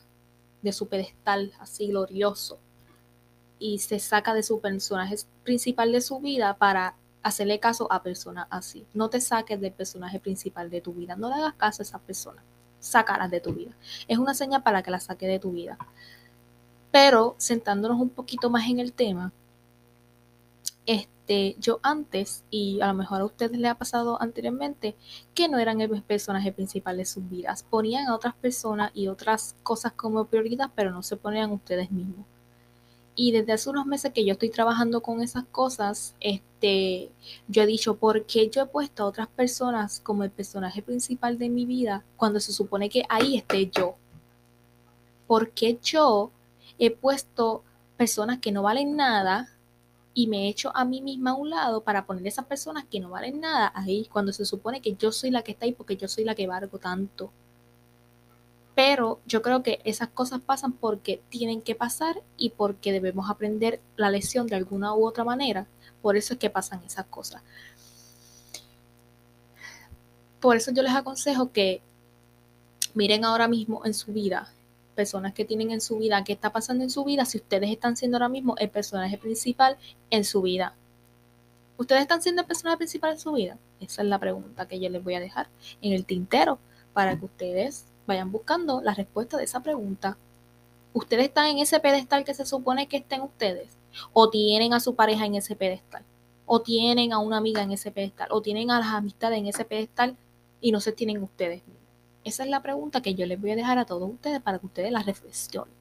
de 0.61 0.73
su 0.73 0.89
pedestal 0.89 1.53
así 1.61 1.87
glorioso 1.87 2.59
y 3.57 3.79
se 3.79 3.99
saca 3.99 4.33
de 4.33 4.43
su 4.43 4.59
personaje 4.59 5.15
principal 5.45 5.93
de 5.93 6.01
su 6.01 6.19
vida 6.19 6.57
para 6.57 6.93
hacerle 7.23 7.57
caso 7.61 7.89
a 7.89 8.03
personas 8.03 8.47
así. 8.49 8.85
No 8.93 9.09
te 9.09 9.21
saques 9.21 9.61
del 9.61 9.71
personaje 9.71 10.19
principal 10.19 10.69
de 10.69 10.81
tu 10.81 10.91
vida, 10.91 11.15
no 11.15 11.29
le 11.29 11.35
hagas 11.35 11.53
caso 11.53 11.81
a 11.81 11.85
esa 11.85 11.99
persona, 11.99 12.43
sácalas 12.81 13.31
de 13.31 13.39
tu 13.39 13.53
vida. 13.53 13.71
Es 14.09 14.17
una 14.17 14.33
señal 14.33 14.61
para 14.61 14.83
que 14.83 14.91
la 14.91 14.99
saque 14.99 15.25
de 15.25 15.39
tu 15.39 15.53
vida. 15.53 15.77
Pero 16.91 17.35
sentándonos 17.37 18.01
un 18.01 18.09
poquito 18.09 18.49
más 18.49 18.67
en 18.67 18.81
el 18.81 18.91
tema, 18.91 19.31
este 20.87 21.55
yo 21.59 21.79
antes, 21.83 22.43
y 22.49 22.81
a 22.81 22.87
lo 22.87 22.93
mejor 22.95 23.21
a 23.21 23.25
ustedes 23.25 23.59
les 23.59 23.69
ha 23.69 23.75
pasado 23.75 24.19
anteriormente, 24.21 24.95
que 25.35 25.49
no 25.49 25.59
eran 25.59 25.81
el 25.81 26.01
personaje 26.01 26.51
principal 26.51 26.97
de 26.97 27.05
sus 27.05 27.29
vidas. 27.29 27.63
Ponían 27.69 28.07
a 28.07 28.15
otras 28.15 28.33
personas 28.35 28.91
y 28.95 29.07
otras 29.09 29.55
cosas 29.61 29.91
como 29.93 30.25
prioridad, 30.25 30.71
pero 30.75 30.91
no 30.91 31.03
se 31.03 31.17
ponían 31.17 31.51
ustedes 31.51 31.91
mismos. 31.91 32.25
Y 33.19 33.31
desde 33.31 33.53
hace 33.53 33.69
unos 33.71 33.87
meses 33.87 34.13
que 34.13 34.23
yo 34.23 34.33
estoy 34.33 34.49
trabajando 34.49 35.01
con 35.01 35.21
esas 35.21 35.43
cosas, 35.45 36.15
este, 36.19 37.09
yo 37.47 37.63
he 37.63 37.65
dicho, 37.65 37.95
¿por 37.97 38.25
qué 38.27 38.47
yo 38.49 38.61
he 38.61 38.65
puesto 38.67 39.03
a 39.03 39.07
otras 39.07 39.27
personas 39.27 39.99
como 39.99 40.23
el 40.23 40.29
personaje 40.29 40.83
principal 40.83 41.39
de 41.39 41.49
mi 41.49 41.65
vida 41.65 42.03
cuando 42.15 42.39
se 42.39 42.53
supone 42.53 42.89
que 42.89 43.03
ahí 43.09 43.37
esté 43.37 43.71
yo? 43.71 43.95
¿Por 45.25 45.49
qué 45.49 45.79
yo 45.81 46.31
he 46.77 46.91
puesto 46.91 47.63
personas 47.97 48.37
que 48.37 48.51
no 48.51 48.61
valen 48.61 48.95
nada 48.95 49.56
y 50.17 50.25
me 50.25 50.49
echo 50.49 50.71
a 50.75 50.83
mí 50.83 50.99
misma 50.99 51.29
a 51.29 51.33
un 51.35 51.51
lado 51.51 51.83
para 51.83 52.07
poner 52.07 52.25
esas 52.25 52.45
personas 52.45 52.85
que 52.89 52.99
no 52.99 53.11
valen 53.11 53.39
nada 53.39 53.71
ahí 53.75 54.09
cuando 54.11 54.33
se 54.33 54.45
supone 54.45 54.81
que 54.81 54.95
yo 54.95 55.11
soy 55.11 55.29
la 55.29 55.43
que 55.43 55.51
está 55.51 55.65
ahí 55.65 55.73
porque 55.73 55.95
yo 55.95 56.07
soy 56.07 56.23
la 56.23 56.33
que 56.33 56.47
valgo 56.47 56.79
tanto. 56.79 57.31
Pero 58.73 59.19
yo 59.27 59.43
creo 59.43 59.61
que 59.61 59.79
esas 59.83 60.07
cosas 60.07 60.41
pasan 60.41 60.71
porque 60.71 61.21
tienen 61.29 61.61
que 61.61 61.75
pasar 61.75 62.23
y 62.35 62.49
porque 62.49 62.91
debemos 62.91 63.29
aprender 63.29 63.79
la 63.95 64.09
lección 64.09 64.47
de 64.47 64.55
alguna 64.55 64.95
u 64.95 65.05
otra 65.05 65.23
manera. 65.23 65.67
Por 66.01 66.17
eso 66.17 66.33
es 66.33 66.39
que 66.39 66.49
pasan 66.49 66.81
esas 66.83 67.05
cosas. 67.05 67.43
Por 70.39 70.55
eso 70.55 70.71
yo 70.71 70.81
les 70.81 70.95
aconsejo 70.95 71.51
que 71.51 71.83
miren 72.95 73.23
ahora 73.23 73.47
mismo 73.47 73.85
en 73.85 73.93
su 73.93 74.11
vida 74.13 74.51
personas 74.97 75.33
que 75.33 75.45
tienen 75.45 75.69
en 75.69 75.79
su 75.79 75.99
vida, 75.99 76.23
qué 76.23 76.33
está 76.33 76.51
pasando 76.51 76.83
en 76.83 76.89
su 76.89 77.05
vida, 77.05 77.23
si 77.23 77.37
ustedes 77.37 77.69
están 77.69 77.95
siendo 77.95 78.17
ahora 78.17 78.29
mismo 78.29 78.55
el 78.57 78.69
personaje 78.69 79.17
principal 79.17 79.77
en 80.09 80.25
su 80.25 80.41
vida. 80.41 80.73
¿Ustedes 81.77 82.01
están 82.01 82.23
siendo 82.23 82.41
el 82.41 82.47
personaje 82.47 82.77
principal 82.77 83.13
en 83.13 83.19
su 83.19 83.31
vida? 83.33 83.57
Esa 83.79 84.01
es 84.01 84.07
la 84.07 84.17
pregunta 84.17 84.67
que 84.67 84.79
yo 84.79 84.89
les 84.89 85.03
voy 85.03 85.13
a 85.13 85.19
dejar 85.19 85.47
en 85.83 85.93
el 85.93 86.03
tintero 86.03 86.57
para 86.93 87.17
que 87.17 87.25
ustedes 87.25 87.85
vayan 88.07 88.31
buscando 88.31 88.81
la 88.81 88.95
respuesta 88.95 89.37
de 89.37 89.43
esa 89.43 89.61
pregunta. 89.61 90.17
¿Ustedes 90.93 91.25
están 91.25 91.45
en 91.45 91.59
ese 91.59 91.79
pedestal 91.79 92.23
que 92.25 92.33
se 92.33 92.47
supone 92.47 92.87
que 92.87 92.97
estén 92.97 93.21
ustedes? 93.21 93.69
¿O 94.13 94.31
tienen 94.31 94.73
a 94.73 94.79
su 94.79 94.95
pareja 94.95 95.27
en 95.27 95.35
ese 95.35 95.55
pedestal? 95.55 96.03
¿O 96.47 96.61
tienen 96.61 97.13
a 97.13 97.19
una 97.19 97.37
amiga 97.37 97.61
en 97.61 97.71
ese 97.71 97.91
pedestal? 97.91 98.29
¿O 98.31 98.41
tienen 98.41 98.71
a 98.71 98.79
las 98.79 98.89
amistades 98.89 99.37
en 99.37 99.45
ese 99.45 99.63
pedestal 99.63 100.17
y 100.59 100.71
no 100.71 100.79
se 100.79 100.91
tienen 100.91 101.21
ustedes 101.21 101.61
esa 102.27 102.43
es 102.43 102.49
la 102.49 102.61
pregunta 102.61 103.01
que 103.01 103.15
yo 103.15 103.25
les 103.25 103.39
voy 103.39 103.51
a 103.51 103.55
dejar 103.55 103.77
a 103.77 103.85
todos 103.85 104.09
ustedes 104.09 104.41
para 104.41 104.59
que 104.59 104.65
ustedes 104.65 104.91
la 104.91 105.01
reflexionen. 105.01 105.73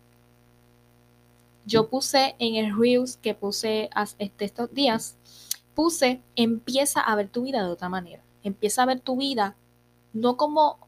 Yo 1.65 1.89
puse 1.89 2.37
en 2.39 2.55
el 2.55 2.79
Reels 2.79 3.17
que 3.17 3.35
puse 3.35 3.91
este, 4.19 4.45
estos 4.45 4.73
días, 4.73 5.17
puse 5.75 6.23
empieza 6.37 7.01
a 7.01 7.17
ver 7.17 7.29
tu 7.29 7.43
vida 7.43 7.65
de 7.65 7.69
otra 7.69 7.89
manera. 7.89 8.23
Empieza 8.45 8.85
a 8.85 8.87
ver 8.87 9.01
tu 9.01 9.17
vida 9.17 9.57
no 10.13 10.37
como 10.37 10.79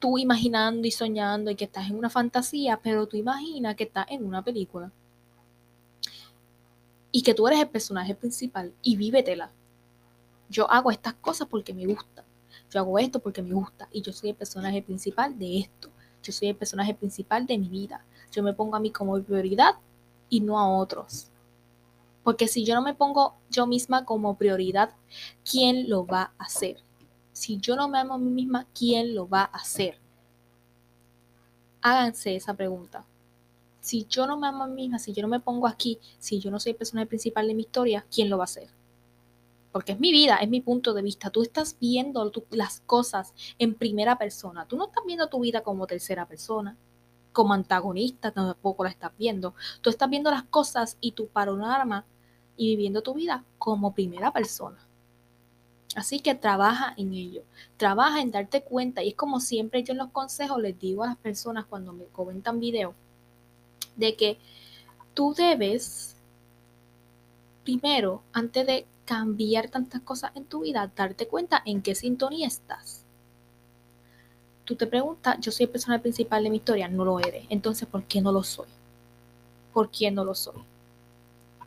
tú 0.00 0.18
imaginando 0.18 0.88
y 0.88 0.90
soñando 0.90 1.52
y 1.52 1.54
que 1.54 1.66
estás 1.66 1.88
en 1.88 1.96
una 1.96 2.10
fantasía, 2.10 2.80
pero 2.82 3.06
tú 3.06 3.16
imaginas 3.16 3.76
que 3.76 3.84
estás 3.84 4.06
en 4.10 4.24
una 4.24 4.42
película. 4.42 4.90
Y 7.12 7.22
que 7.22 7.34
tú 7.34 7.46
eres 7.46 7.60
el 7.60 7.68
personaje 7.68 8.16
principal 8.16 8.74
y 8.82 8.96
vívetela. 8.96 9.52
Yo 10.48 10.68
hago 10.68 10.90
estas 10.90 11.14
cosas 11.14 11.46
porque 11.46 11.72
me 11.72 11.86
gustan 11.86 12.24
yo 12.72 12.80
hago 12.80 12.98
esto 12.98 13.20
porque 13.20 13.42
me 13.42 13.52
gusta 13.52 13.86
y 13.92 14.00
yo 14.00 14.12
soy 14.14 14.30
el 14.30 14.36
personaje 14.36 14.80
principal 14.80 15.38
de 15.38 15.58
esto. 15.58 15.90
Yo 16.22 16.32
soy 16.32 16.48
el 16.48 16.56
personaje 16.56 16.94
principal 16.94 17.46
de 17.46 17.58
mi 17.58 17.68
vida. 17.68 18.02
Yo 18.30 18.42
me 18.42 18.54
pongo 18.54 18.76
a 18.76 18.80
mí 18.80 18.90
como 18.90 19.20
prioridad 19.22 19.74
y 20.30 20.40
no 20.40 20.58
a 20.58 20.66
otros. 20.68 21.28
Porque 22.24 22.48
si 22.48 22.64
yo 22.64 22.74
no 22.74 22.80
me 22.80 22.94
pongo 22.94 23.34
yo 23.50 23.66
misma 23.66 24.06
como 24.06 24.38
prioridad, 24.38 24.94
¿quién 25.44 25.90
lo 25.90 26.06
va 26.06 26.32
a 26.38 26.44
hacer? 26.44 26.78
Si 27.32 27.58
yo 27.58 27.76
no 27.76 27.88
me 27.88 27.98
amo 27.98 28.14
a 28.14 28.18
mí 28.18 28.30
misma, 28.30 28.66
¿quién 28.74 29.14
lo 29.14 29.28
va 29.28 29.42
a 29.42 29.56
hacer? 29.56 29.98
Háganse 31.82 32.36
esa 32.36 32.54
pregunta. 32.54 33.04
Si 33.80 34.06
yo 34.08 34.26
no 34.26 34.38
me 34.38 34.46
amo 34.46 34.64
a 34.64 34.66
mí 34.68 34.82
misma, 34.82 34.98
si 34.98 35.12
yo 35.12 35.20
no 35.20 35.28
me 35.28 35.40
pongo 35.40 35.66
aquí, 35.66 35.98
si 36.18 36.38
yo 36.38 36.50
no 36.50 36.58
soy 36.58 36.70
el 36.70 36.76
personaje 36.76 37.06
principal 37.06 37.46
de 37.48 37.54
mi 37.54 37.62
historia, 37.62 38.06
¿quién 38.10 38.30
lo 38.30 38.38
va 38.38 38.44
a 38.44 38.46
hacer? 38.46 38.68
Porque 39.72 39.92
es 39.92 40.00
mi 40.00 40.12
vida, 40.12 40.36
es 40.36 40.48
mi 40.48 40.60
punto 40.60 40.92
de 40.92 41.02
vista. 41.02 41.30
Tú 41.30 41.42
estás 41.42 41.76
viendo 41.80 42.30
las 42.50 42.80
cosas 42.80 43.34
en 43.58 43.74
primera 43.74 44.18
persona. 44.18 44.66
Tú 44.66 44.76
no 44.76 44.86
estás 44.86 45.02
viendo 45.06 45.28
tu 45.28 45.40
vida 45.40 45.62
como 45.62 45.86
tercera 45.86 46.26
persona. 46.26 46.76
como 47.32 47.54
antagonista, 47.54 48.30
tampoco 48.30 48.84
la 48.84 48.90
estás 48.90 49.12
viendo. 49.16 49.54
Tú 49.80 49.88
estás 49.88 50.10
viendo 50.10 50.30
las 50.30 50.42
cosas 50.44 50.98
y 51.00 51.12
tu 51.12 51.28
panorama 51.28 52.04
y 52.58 52.68
viviendo 52.68 53.02
tu 53.02 53.14
vida 53.14 53.44
como 53.58 53.94
primera 53.94 54.30
persona. 54.32 54.86
Así 55.94 56.20
que 56.20 56.34
trabaja 56.34 56.94
en 56.98 57.14
ello, 57.14 57.42
trabaja 57.78 58.20
en 58.20 58.30
darte 58.30 58.62
cuenta 58.62 59.02
y 59.02 59.08
es 59.08 59.14
como 59.14 59.40
siempre 59.40 59.82
yo 59.82 59.92
en 59.92 59.98
los 59.98 60.10
consejos 60.10 60.60
les 60.60 60.78
digo 60.78 61.04
a 61.04 61.08
las 61.08 61.16
personas 61.16 61.64
cuando 61.66 61.92
me 61.92 62.04
comentan 62.06 62.60
video 62.60 62.94
de 63.96 64.16
que 64.16 64.38
tú 65.14 65.34
debes 65.34 66.16
primero, 67.64 68.22
antes 68.32 68.66
de 68.66 68.86
cambiar 69.04 69.68
tantas 69.68 70.00
cosas 70.02 70.32
en 70.34 70.44
tu 70.44 70.60
vida, 70.60 70.90
darte 70.94 71.26
cuenta 71.28 71.62
en 71.64 71.82
qué 71.82 71.94
sintonía 71.94 72.46
estás. 72.46 73.04
Tú 74.64 74.76
te 74.76 74.86
preguntas, 74.86 75.38
yo 75.40 75.50
soy 75.50 75.64
el 75.64 75.70
personaje 75.70 76.02
principal 76.02 76.44
de 76.44 76.50
mi 76.50 76.56
historia, 76.58 76.88
no 76.88 77.04
lo 77.04 77.18
eres. 77.18 77.46
Entonces, 77.50 77.88
¿por 77.88 78.04
qué 78.04 78.20
no 78.20 78.32
lo 78.32 78.42
soy? 78.42 78.68
¿Por 79.72 79.90
qué 79.90 80.10
no 80.10 80.24
lo 80.24 80.34
soy? 80.34 80.62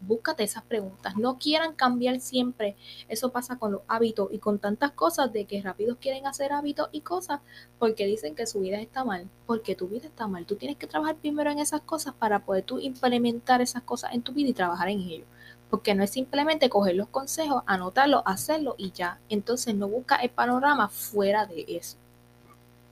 búscate 0.08 0.44
esas 0.44 0.64
preguntas. 0.64 1.16
No 1.18 1.38
quieran 1.38 1.74
cambiar 1.74 2.20
siempre. 2.20 2.76
Eso 3.08 3.32
pasa 3.32 3.58
con 3.58 3.72
los 3.72 3.82
hábitos 3.88 4.30
y 4.32 4.40
con 4.40 4.60
tantas 4.60 4.92
cosas 4.92 5.32
de 5.34 5.46
que 5.46 5.62
rápido 5.62 5.98
quieren 5.98 6.28
hacer 6.28 6.54
hábitos 6.54 6.90
y 6.92 7.02
cosas 7.02 7.42
porque 7.80 8.06
dicen 8.06 8.36
que 8.36 8.46
su 8.48 8.62
vida 8.62 8.80
está 8.80 9.04
mal. 9.04 9.28
Porque 9.46 9.76
tu 9.76 9.88
vida 9.88 10.08
está 10.08 10.28
mal. 10.28 10.46
Tú 10.46 10.56
tienes 10.56 10.78
que 10.78 10.88
trabajar 10.88 11.16
primero 11.16 11.52
en 11.52 11.60
esas 11.60 11.82
cosas 11.82 12.14
para 12.14 12.40
poder 12.46 12.64
tú 12.64 12.80
implementar 12.80 13.62
esas 13.62 13.84
cosas 13.84 14.14
en 14.14 14.22
tu 14.22 14.34
vida 14.34 14.50
y 14.50 14.54
trabajar 14.54 14.90
en 14.90 15.02
ello. 15.02 15.26
Porque 15.76 15.94
no 15.94 16.04
es 16.04 16.12
simplemente 16.12 16.70
coger 16.70 16.96
los 16.96 17.10
consejos, 17.10 17.64
anotarlo, 17.66 18.24
hacerlo 18.26 18.76
y 18.78 18.92
ya. 18.92 19.20
Entonces 19.28 19.76
no 19.76 19.90
busca 19.90 20.16
el 20.16 20.30
panorama 20.30 20.88
fuera 20.88 21.46
de 21.46 21.66
eso. 21.68 21.98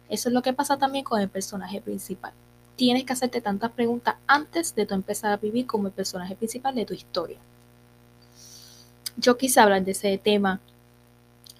Eso 0.10 0.28
es 0.28 0.34
lo 0.34 0.42
que 0.42 0.52
pasa 0.52 0.78
también 0.78 1.06
con 1.06 1.22
el 1.22 1.30
personaje 1.30 1.80
principal 1.80 2.34
tienes 2.76 3.04
que 3.04 3.14
hacerte 3.14 3.42
tantas 3.42 3.72
preguntas 3.72 4.16
antes 4.28 4.74
de 4.76 4.86
tú 4.86 4.94
empezar 4.94 5.32
a 5.32 5.38
vivir 5.38 5.66
como 5.66 5.88
el 5.88 5.94
personaje 5.94 6.36
principal 6.36 6.76
de 6.76 6.86
tu 6.86 6.94
historia. 6.94 7.38
Yo 9.16 9.38
quise 9.38 9.60
hablar 9.60 9.84
de 9.84 9.92
ese 9.92 10.18
tema 10.18 10.60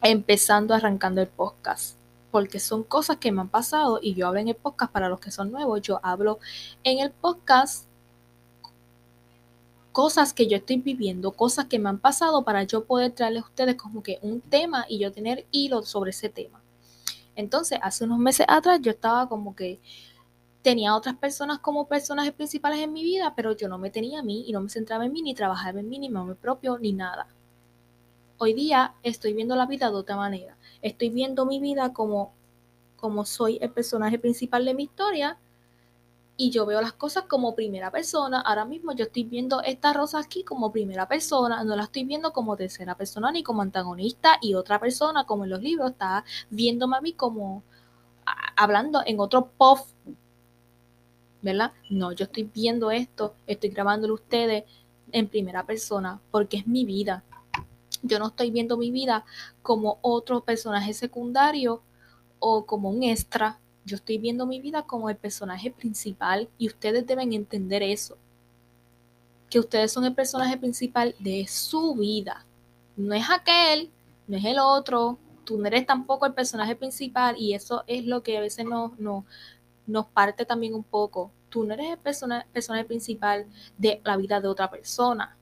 empezando 0.02 0.74
arrancando 0.74 1.22
el 1.22 1.28
podcast, 1.28 1.96
porque 2.32 2.60
son 2.60 2.84
cosas 2.84 3.18
que 3.18 3.32
me 3.32 3.42
han 3.42 3.50
pasado 3.50 4.00
y 4.02 4.16
yo 4.16 4.28
hablo 4.28 4.40
en 4.40 4.50
el 4.50 4.56
podcast 4.56 4.92
para 4.92 5.08
los 5.08 5.20
que 5.20 5.32
son 5.32 5.52
nuevos, 5.52 5.82
yo 5.82 6.00
hablo 6.04 6.40
en 6.84 7.00
el 7.00 7.12
podcast 7.12 7.86
cosas 9.94 10.34
que 10.34 10.48
yo 10.48 10.58
estoy 10.58 10.78
viviendo, 10.78 11.32
cosas 11.32 11.66
que 11.68 11.80
me 11.80 11.88
han 11.88 12.00
pasado 12.00 12.44
para 12.44 12.64
yo 12.64 12.84
poder 12.84 13.12
traerles 13.12 13.44
a 13.44 13.46
ustedes 13.46 13.76
como 13.76 14.02
que 14.02 14.18
un 14.24 14.42
tema 14.42 14.86
y 14.90 14.98
yo 14.98 15.12
tener 15.12 15.46
hilo 15.52 15.84
sobre 15.84 16.10
ese 16.10 16.30
tema. 16.30 16.62
Entonces, 17.36 17.80
hace 17.82 18.04
unos 18.04 18.18
meses 18.18 18.46
atrás 18.50 18.80
yo 18.82 18.92
estaba 18.92 19.30
como 19.30 19.56
que 19.56 19.80
tenía 20.64 20.96
otras 20.96 21.16
personas 21.16 21.60
como 21.60 21.88
personajes 21.88 22.34
principales 22.34 22.80
en 22.80 22.92
mi 22.92 23.04
vida, 23.04 23.34
pero 23.36 23.56
yo 23.56 23.70
no 23.70 23.78
me 23.78 23.92
tenía 23.92 24.20
a 24.20 24.24
mí 24.24 24.44
y 24.48 24.52
no 24.52 24.62
me 24.62 24.70
centraba 24.70 25.06
en 25.06 25.14
mí, 25.14 25.22
ni 25.22 25.36
trabajaba 25.36 25.80
en 25.80 25.88
mí, 25.88 26.00
ni 26.00 26.10
me 26.10 26.36
propio, 26.36 26.80
ni 26.80 26.92
nada. 26.92 27.28
Hoy 28.40 28.54
día 28.54 28.96
estoy 29.04 29.34
viendo 29.34 29.56
la 29.56 29.68
vida 29.68 29.92
de 29.92 29.96
otra 29.96 30.16
manera. 30.16 30.58
Estoy 30.82 31.12
viendo 31.12 31.46
mi 31.46 31.60
vida 31.60 31.94
como, 31.94 32.34
como 32.98 33.26
soy 33.26 33.60
el 33.62 33.70
personaje 33.70 34.18
principal 34.18 34.66
de 34.66 34.74
mi 34.74 34.84
historia 34.84 35.38
y 36.36 36.50
yo 36.50 36.66
veo 36.66 36.82
las 36.82 36.94
cosas 36.94 37.26
como 37.26 37.56
primera 37.56 37.92
persona. 37.92 38.42
Ahora 38.42 38.66
mismo 38.66 38.94
yo 38.94 39.06
estoy 39.06 39.24
viendo 39.24 39.62
esta 39.62 39.94
rosa 39.94 40.20
aquí 40.20 40.44
como 40.44 40.72
primera 40.72 41.08
persona, 41.08 41.64
no 41.64 41.76
la 41.76 41.84
estoy 41.84 42.04
viendo 42.06 42.34
como 42.34 42.56
tercera 42.58 42.96
persona 42.96 43.32
ni 43.32 43.44
como 43.44 43.62
antagonista 43.62 44.38
y 44.42 44.56
otra 44.56 44.80
persona 44.80 45.26
como 45.26 45.44
en 45.44 45.52
los 45.52 45.62
libros 45.62 45.92
está 45.92 46.26
viéndome 46.50 46.98
a 46.98 47.02
mí 47.02 47.14
como 47.14 47.64
hablando 48.56 49.02
en 49.06 49.20
otro 49.20 49.52
pop 49.58 49.80
¿verdad? 51.44 51.74
No, 51.90 52.14
yo 52.14 52.24
estoy 52.24 52.44
viendo 52.44 52.90
esto, 52.90 53.36
estoy 53.46 53.70
grabándolo 53.70 54.14
ustedes 54.14 54.64
en 55.12 55.28
primera 55.28 55.66
persona 55.66 56.22
porque 56.32 56.58
es 56.58 56.68
mi 56.68 56.86
vida. 56.86 57.24
Yo 58.02 58.18
no 58.18 58.28
estoy 58.28 58.50
viendo 58.50 58.78
mi 58.78 58.92
vida 58.92 59.26
como 59.62 60.00
otro 60.02 60.46
personaje 60.46 60.94
secundario 60.94 61.84
o 62.40 62.66
como 62.66 62.90
un 62.90 63.04
extra. 63.04 63.60
Yo 63.86 63.98
estoy 63.98 64.18
viendo 64.18 64.46
mi 64.46 64.62
vida 64.62 64.84
como 64.84 65.10
el 65.10 65.18
personaje 65.18 65.72
principal 65.72 66.50
y 66.58 66.68
ustedes 66.68 67.06
deben 67.06 67.34
entender 67.34 67.84
eso. 67.84 68.18
Que 69.50 69.60
ustedes 69.60 69.92
son 69.92 70.06
el 70.06 70.16
personaje 70.16 70.58
principal 70.58 71.16
de 71.20 71.46
su 71.48 71.96
vida. 71.96 72.46
No 72.96 73.14
es 73.14 73.30
aquel, 73.30 73.92
no 74.28 74.38
es 74.38 74.46
el 74.46 74.60
otro. 74.60 75.18
Tú 75.44 75.58
no 75.58 75.68
eres 75.68 75.86
tampoco 75.86 76.26
el 76.26 76.34
personaje 76.34 76.76
principal 76.76 77.36
y 77.38 77.54
eso 77.54 77.84
es 77.88 78.06
lo 78.06 78.24
que 78.24 78.38
a 78.38 78.42
veces 78.42 78.66
no, 78.66 78.96
no, 78.98 79.26
nos 79.86 80.06
parte 80.08 80.46
también 80.46 80.74
un 80.74 80.84
poco. 80.84 81.32
Tú 81.50 81.66
no 81.66 81.74
eres 81.74 81.92
el 81.92 81.98
personaje 81.98 82.86
principal 82.86 83.46
de 83.78 84.02
la 84.04 84.18
vida 84.18 84.40
de 84.40 84.48
otra 84.48 84.70
persona. 84.70 85.38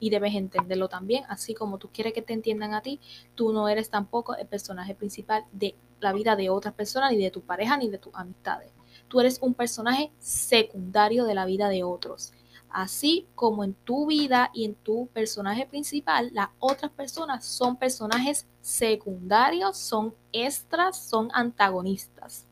Y 0.00 0.10
debes 0.10 0.34
entenderlo 0.34 0.88
también, 0.88 1.24
así 1.28 1.54
como 1.54 1.78
tú 1.78 1.88
quieres 1.92 2.12
que 2.12 2.22
te 2.22 2.32
entiendan 2.32 2.74
a 2.74 2.82
ti, 2.82 3.00
tú 3.34 3.52
no 3.52 3.68
eres 3.68 3.90
tampoco 3.90 4.36
el 4.36 4.46
personaje 4.46 4.94
principal 4.94 5.44
de 5.50 5.74
la 6.00 6.12
vida 6.12 6.36
de 6.36 6.50
otras 6.50 6.74
personas, 6.74 7.12
ni 7.12 7.18
de 7.18 7.30
tu 7.30 7.40
pareja, 7.42 7.76
ni 7.76 7.88
de 7.88 7.98
tus 7.98 8.14
amistades. 8.14 8.70
Tú 9.08 9.20
eres 9.20 9.38
un 9.40 9.54
personaje 9.54 10.12
secundario 10.18 11.24
de 11.24 11.34
la 11.34 11.46
vida 11.46 11.68
de 11.68 11.84
otros. 11.84 12.32
Así 12.70 13.26
como 13.34 13.64
en 13.64 13.72
tu 13.72 14.06
vida 14.06 14.50
y 14.52 14.66
en 14.66 14.74
tu 14.74 15.06
personaje 15.08 15.66
principal, 15.66 16.30
las 16.34 16.50
otras 16.58 16.90
personas 16.90 17.44
son 17.44 17.76
personajes 17.76 18.46
secundarios, 18.60 19.78
son 19.78 20.14
extras, 20.32 20.98
son 21.08 21.30
antagonistas 21.32 22.46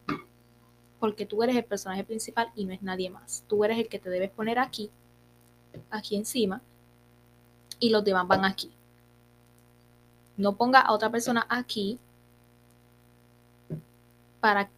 porque 0.98 1.26
tú 1.26 1.42
eres 1.42 1.56
el 1.56 1.64
personaje 1.64 2.04
principal 2.04 2.50
y 2.54 2.64
no 2.64 2.72
es 2.72 2.82
nadie 2.82 3.10
más. 3.10 3.44
Tú 3.46 3.64
eres 3.64 3.78
el 3.78 3.88
que 3.88 3.98
te 3.98 4.10
debes 4.10 4.30
poner 4.30 4.58
aquí, 4.58 4.90
aquí 5.90 6.16
encima, 6.16 6.62
y 7.78 7.90
los 7.90 8.04
demás 8.04 8.26
van 8.26 8.44
aquí. 8.44 8.72
No 10.36 10.56
ponga 10.56 10.80
a 10.80 10.92
otra 10.92 11.10
persona 11.10 11.46
aquí 11.48 11.98
para 14.46 14.70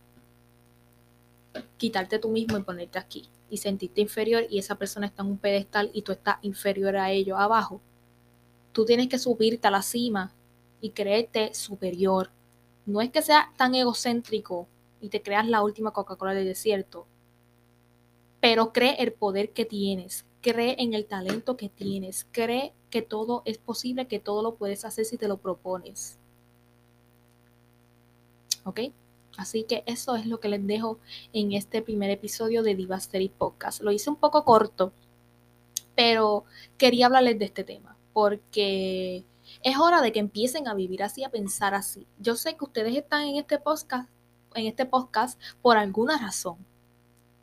quitarte 1.76 2.18
tú 2.18 2.30
mismo 2.30 2.56
y 2.56 2.62
ponerte 2.62 2.98
aquí 2.98 3.28
y 3.50 3.58
sentirte 3.58 4.00
inferior 4.00 4.46
y 4.48 4.58
esa 4.58 4.76
persona 4.76 5.08
está 5.08 5.22
en 5.22 5.28
un 5.28 5.36
pedestal 5.36 5.90
y 5.92 6.00
tú 6.00 6.12
estás 6.12 6.38
inferior 6.40 6.96
a 6.96 7.10
ellos 7.10 7.36
abajo. 7.38 7.82
Tú 8.72 8.86
tienes 8.86 9.08
que 9.08 9.18
subirte 9.18 9.68
a 9.68 9.70
la 9.70 9.82
cima 9.82 10.32
y 10.80 10.92
creerte 10.92 11.52
superior. 11.52 12.30
No 12.86 13.02
es 13.02 13.10
que 13.10 13.20
sea 13.20 13.52
tan 13.58 13.74
egocéntrico 13.74 14.66
y 15.02 15.10
te 15.10 15.20
creas 15.20 15.46
la 15.46 15.62
última 15.62 15.90
Coca-Cola 15.90 16.32
del 16.32 16.46
desierto. 16.46 17.06
Pero 18.40 18.72
cree 18.72 19.02
el 19.02 19.12
poder 19.12 19.50
que 19.50 19.66
tienes, 19.66 20.24
cree 20.40 20.76
en 20.78 20.94
el 20.94 21.04
talento 21.04 21.58
que 21.58 21.68
tienes, 21.68 22.26
cree 22.32 22.72
que 22.88 23.02
todo 23.02 23.42
es 23.44 23.58
posible, 23.58 24.06
que 24.06 24.18
todo 24.18 24.42
lo 24.42 24.54
puedes 24.54 24.86
hacer 24.86 25.04
si 25.04 25.18
te 25.18 25.28
lo 25.28 25.36
propones. 25.36 26.16
¿Ok? 28.64 28.80
Así 29.38 29.62
que 29.62 29.84
eso 29.86 30.16
es 30.16 30.26
lo 30.26 30.40
que 30.40 30.48
les 30.48 30.66
dejo 30.66 30.98
en 31.32 31.52
este 31.52 31.80
primer 31.80 32.10
episodio 32.10 32.62
de 32.62 32.74
Divastery 32.74 33.30
Podcast. 33.30 33.80
Lo 33.80 33.92
hice 33.92 34.10
un 34.10 34.16
poco 34.16 34.44
corto, 34.44 34.92
pero 35.94 36.44
quería 36.76 37.06
hablarles 37.06 37.38
de 37.38 37.46
este 37.46 37.64
tema 37.64 37.96
porque 38.12 39.24
es 39.62 39.78
hora 39.78 40.02
de 40.02 40.10
que 40.10 40.18
empiecen 40.18 40.66
a 40.66 40.74
vivir 40.74 41.04
así, 41.04 41.22
a 41.22 41.30
pensar 41.30 41.74
así. 41.74 42.04
Yo 42.18 42.34
sé 42.34 42.56
que 42.56 42.64
ustedes 42.64 42.96
están 42.96 43.22
en 43.28 43.36
este 43.36 43.58
podcast 43.58 44.10
en 44.54 44.66
este 44.66 44.86
podcast 44.86 45.40
por 45.62 45.76
alguna 45.76 46.18
razón. 46.18 46.56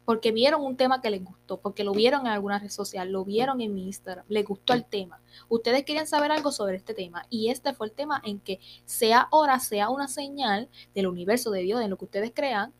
Porque 0.05 0.31
vieron 0.31 0.63
un 0.63 0.77
tema 0.77 1.01
que 1.01 1.09
les 1.09 1.23
gustó, 1.23 1.59
porque 1.59 1.83
lo 1.83 1.91
vieron 1.91 2.21
en 2.21 2.27
alguna 2.27 2.59
red 2.59 2.69
social, 2.69 3.11
lo 3.11 3.25
vieron 3.25 3.59
en 3.59 3.73
mi 3.73 3.85
Instagram, 3.87 4.25
les 4.29 4.45
gustó 4.45 4.73
el 4.73 4.85
tema. 4.85 5.21
Ustedes 5.49 5.83
querían 5.83 6.07
saber 6.07 6.31
algo 6.31 6.51
sobre 6.51 6.77
este 6.77 6.93
tema 6.93 7.25
y 7.29 7.49
este 7.49 7.73
fue 7.73 7.87
el 7.87 7.93
tema 7.93 8.21
en 8.23 8.39
que 8.39 8.59
sea 8.85 9.27
hora, 9.31 9.59
sea 9.59 9.89
una 9.89 10.07
señal 10.07 10.69
del 10.93 11.07
universo 11.07 11.51
de 11.51 11.61
Dios, 11.61 11.79
de 11.79 11.87
lo 11.87 11.97
que 11.97 12.05
ustedes 12.05 12.31
crean, 12.33 12.73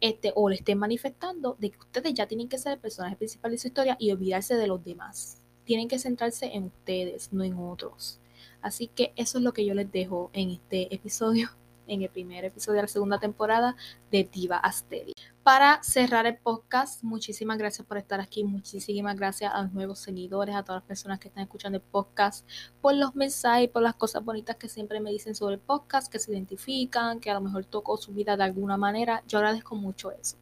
este, 0.00 0.32
o 0.34 0.48
le 0.48 0.56
estén 0.56 0.78
manifestando 0.78 1.56
de 1.60 1.70
que 1.70 1.78
ustedes 1.78 2.14
ya 2.14 2.26
tienen 2.26 2.48
que 2.48 2.58
ser 2.58 2.72
el 2.72 2.78
personaje 2.80 3.16
principal 3.16 3.52
de 3.52 3.58
su 3.58 3.68
historia 3.68 3.96
y 3.98 4.10
olvidarse 4.10 4.56
de 4.56 4.66
los 4.66 4.84
demás. 4.84 5.40
Tienen 5.64 5.86
que 5.88 6.00
centrarse 6.00 6.46
en 6.54 6.64
ustedes, 6.64 7.32
no 7.32 7.44
en 7.44 7.56
otros. 7.56 8.18
Así 8.60 8.88
que 8.88 9.12
eso 9.16 9.38
es 9.38 9.44
lo 9.44 9.52
que 9.52 9.64
yo 9.64 9.74
les 9.74 9.90
dejo 9.90 10.30
en 10.32 10.50
este 10.50 10.92
episodio 10.94 11.50
en 11.86 12.02
el 12.02 12.08
primer 12.08 12.44
episodio 12.44 12.76
de 12.76 12.82
la 12.82 12.88
segunda 12.88 13.18
temporada 13.18 13.76
de 14.10 14.24
Diva 14.24 14.56
Asteri. 14.56 15.12
Para 15.42 15.82
cerrar 15.82 16.24
el 16.26 16.36
podcast, 16.36 17.02
muchísimas 17.02 17.58
gracias 17.58 17.84
por 17.84 17.98
estar 17.98 18.20
aquí, 18.20 18.44
muchísimas 18.44 19.16
gracias 19.16 19.52
a 19.52 19.62
los 19.62 19.72
nuevos 19.72 19.98
seguidores, 19.98 20.54
a 20.54 20.62
todas 20.62 20.82
las 20.82 20.86
personas 20.86 21.18
que 21.18 21.26
están 21.26 21.42
escuchando 21.42 21.78
el 21.78 21.82
podcast, 21.82 22.48
por 22.80 22.94
los 22.94 23.16
mensajes, 23.16 23.68
por 23.68 23.82
las 23.82 23.96
cosas 23.96 24.24
bonitas 24.24 24.54
que 24.54 24.68
siempre 24.68 25.00
me 25.00 25.10
dicen 25.10 25.34
sobre 25.34 25.56
el 25.56 25.60
podcast, 25.60 26.12
que 26.12 26.20
se 26.20 26.30
identifican, 26.30 27.18
que 27.18 27.28
a 27.28 27.34
lo 27.34 27.40
mejor 27.40 27.64
tocó 27.64 27.96
su 27.96 28.12
vida 28.12 28.36
de 28.36 28.44
alguna 28.44 28.76
manera. 28.76 29.24
Yo 29.26 29.38
agradezco 29.38 29.74
mucho 29.74 30.12
eso, 30.12 30.36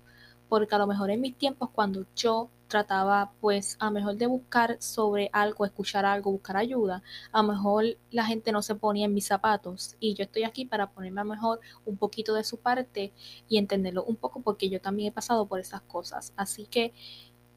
porque 0.51 0.75
a 0.75 0.79
lo 0.79 0.87
mejor 0.87 1.11
en 1.11 1.23
mis 1.23 1.35
tiempos, 1.39 1.71
cuando 1.71 2.05
yo 2.15 2.51
trataba 2.71 3.33
pues 3.41 3.77
a 3.81 3.91
mejor 3.91 4.17
de 4.17 4.27
buscar 4.27 4.79
sobre 4.81 5.29
algo, 5.35 5.67
escuchar 5.67 6.07
algo, 6.07 6.33
buscar 6.33 6.57
ayuda, 6.57 7.03
a 7.33 7.43
mejor 7.43 7.85
la 8.11 8.25
gente 8.25 8.53
no 8.53 8.63
se 8.63 8.75
ponía 8.77 9.05
en 9.05 9.13
mis 9.13 9.27
zapatos 9.27 9.97
y 10.01 10.15
yo 10.15 10.25
estoy 10.25 10.45
aquí 10.45 10.65
para 10.65 10.91
ponerme 10.91 11.21
a 11.21 11.25
mejor 11.25 11.61
un 11.85 11.99
poquito 11.99 12.33
de 12.33 12.45
su 12.45 12.57
parte 12.59 13.13
y 13.49 13.59
entenderlo 13.59 14.05
un 14.05 14.17
poco 14.17 14.41
porque 14.41 14.71
yo 14.71 14.81
también 14.81 15.09
he 15.09 15.13
pasado 15.13 15.47
por 15.47 15.61
esas 15.61 15.83
cosas. 15.83 16.33
Así 16.37 16.67
que 16.67 16.95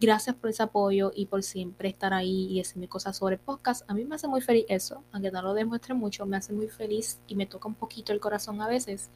gracias 0.02 0.36
por 0.36 0.50
ese 0.50 0.64
apoyo 0.64 1.12
y 1.16 1.28
por 1.28 1.44
siempre 1.44 1.88
estar 1.90 2.14
ahí 2.14 2.48
y 2.52 2.58
decirme 2.58 2.90
cosas 2.90 3.16
sobre 3.16 3.38
podcast. 3.38 3.90
A 3.90 3.94
mí 3.94 4.04
me 4.04 4.16
hace 4.16 4.28
muy 4.28 4.42
feliz 4.42 4.66
eso, 4.68 5.04
aunque 5.14 5.32
no 5.32 5.42
lo 5.42 5.54
demuestre 5.54 5.94
mucho, 5.94 6.26
me 6.26 6.38
hace 6.38 6.52
muy 6.52 6.68
feliz 6.68 7.20
y 7.28 7.36
me 7.36 7.46
toca 7.46 7.68
un 7.70 7.76
poquito 7.76 8.12
el 8.12 8.20
corazón 8.20 8.62
a 8.62 8.68
veces 8.68 9.10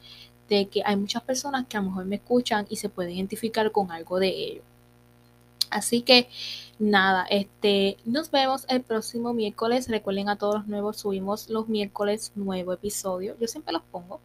de 0.48 0.68
que 0.68 0.82
hay 0.84 0.96
muchas 0.96 1.22
personas 1.22 1.66
que 1.66 1.76
a 1.76 1.80
lo 1.80 1.88
mejor 1.88 2.06
me 2.06 2.16
escuchan 2.16 2.66
y 2.70 2.76
se 2.76 2.88
pueden 2.88 3.16
identificar 3.16 3.70
con 3.72 3.90
algo 3.92 4.18
de 4.18 4.28
ello. 4.28 4.62
Así 5.70 6.02
que 6.02 6.28
nada, 6.78 7.26
este, 7.30 7.96
nos 8.04 8.30
vemos 8.30 8.64
el 8.68 8.82
próximo 8.82 9.34
miércoles. 9.34 9.88
Recuerden 9.88 10.28
a 10.28 10.36
todos 10.36 10.56
los 10.56 10.66
nuevos, 10.66 10.98
subimos 10.98 11.48
los 11.48 11.68
miércoles 11.68 12.32
nuevo 12.34 12.72
episodio. 12.72 13.36
Yo 13.40 13.46
siempre 13.46 13.72
los 13.72 13.82
pongo. 13.82 14.20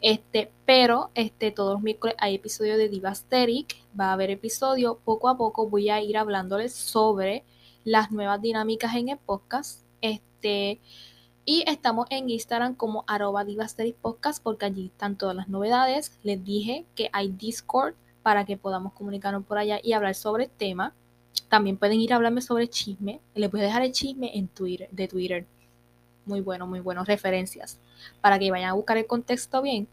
Este, 0.00 0.50
pero 0.64 1.10
este, 1.14 1.50
todos 1.50 1.74
los 1.74 1.82
miércoles 1.82 2.16
hay 2.18 2.34
episodio 2.34 2.76
de 2.76 2.88
Divasteric. 2.88 3.76
Va 3.98 4.10
a 4.10 4.12
haber 4.12 4.30
episodio. 4.30 4.98
Poco 5.04 5.28
a 5.28 5.36
poco 5.36 5.68
voy 5.68 5.90
a 5.90 6.00
ir 6.00 6.16
hablándoles 6.16 6.74
sobre 6.74 7.44
las 7.84 8.10
nuevas 8.10 8.42
dinámicas 8.42 8.94
en 8.94 9.08
el 9.10 9.18
podcast. 9.18 9.82
Este, 10.00 10.80
y 11.44 11.62
estamos 11.68 12.06
en 12.10 12.28
Instagram 12.28 12.74
como 12.74 13.04
arroba 13.06 13.44
Divasteric 13.44 13.94
Podcast 13.96 14.42
porque 14.42 14.66
allí 14.66 14.86
están 14.86 15.16
todas 15.16 15.36
las 15.36 15.48
novedades. 15.48 16.18
Les 16.24 16.44
dije 16.44 16.84
que 16.96 17.08
hay 17.12 17.28
Discord 17.28 17.94
para 18.26 18.44
que 18.44 18.56
podamos 18.56 18.92
comunicarnos 18.92 19.44
por 19.44 19.56
allá 19.56 19.78
y 19.80 19.92
hablar 19.92 20.16
sobre 20.16 20.46
el 20.46 20.50
tema. 20.50 20.92
También 21.48 21.76
pueden 21.76 22.00
ir 22.00 22.12
a 22.12 22.16
hablarme 22.16 22.40
sobre 22.40 22.66
chisme. 22.66 23.20
Les 23.36 23.48
voy 23.48 23.60
a 23.60 23.62
dejar 23.62 23.82
el 23.82 23.92
chisme 23.92 24.36
en 24.36 24.48
Twitter, 24.48 24.88
de 24.90 25.06
Twitter. 25.06 25.46
Muy 26.24 26.40
bueno, 26.40 26.66
muy 26.66 26.80
bueno. 26.80 27.04
Referencias. 27.04 27.78
Para 28.20 28.36
que 28.40 28.50
vayan 28.50 28.70
a 28.70 28.72
buscar 28.72 28.96
el 28.96 29.06
contexto 29.06 29.62
bien. 29.62 29.86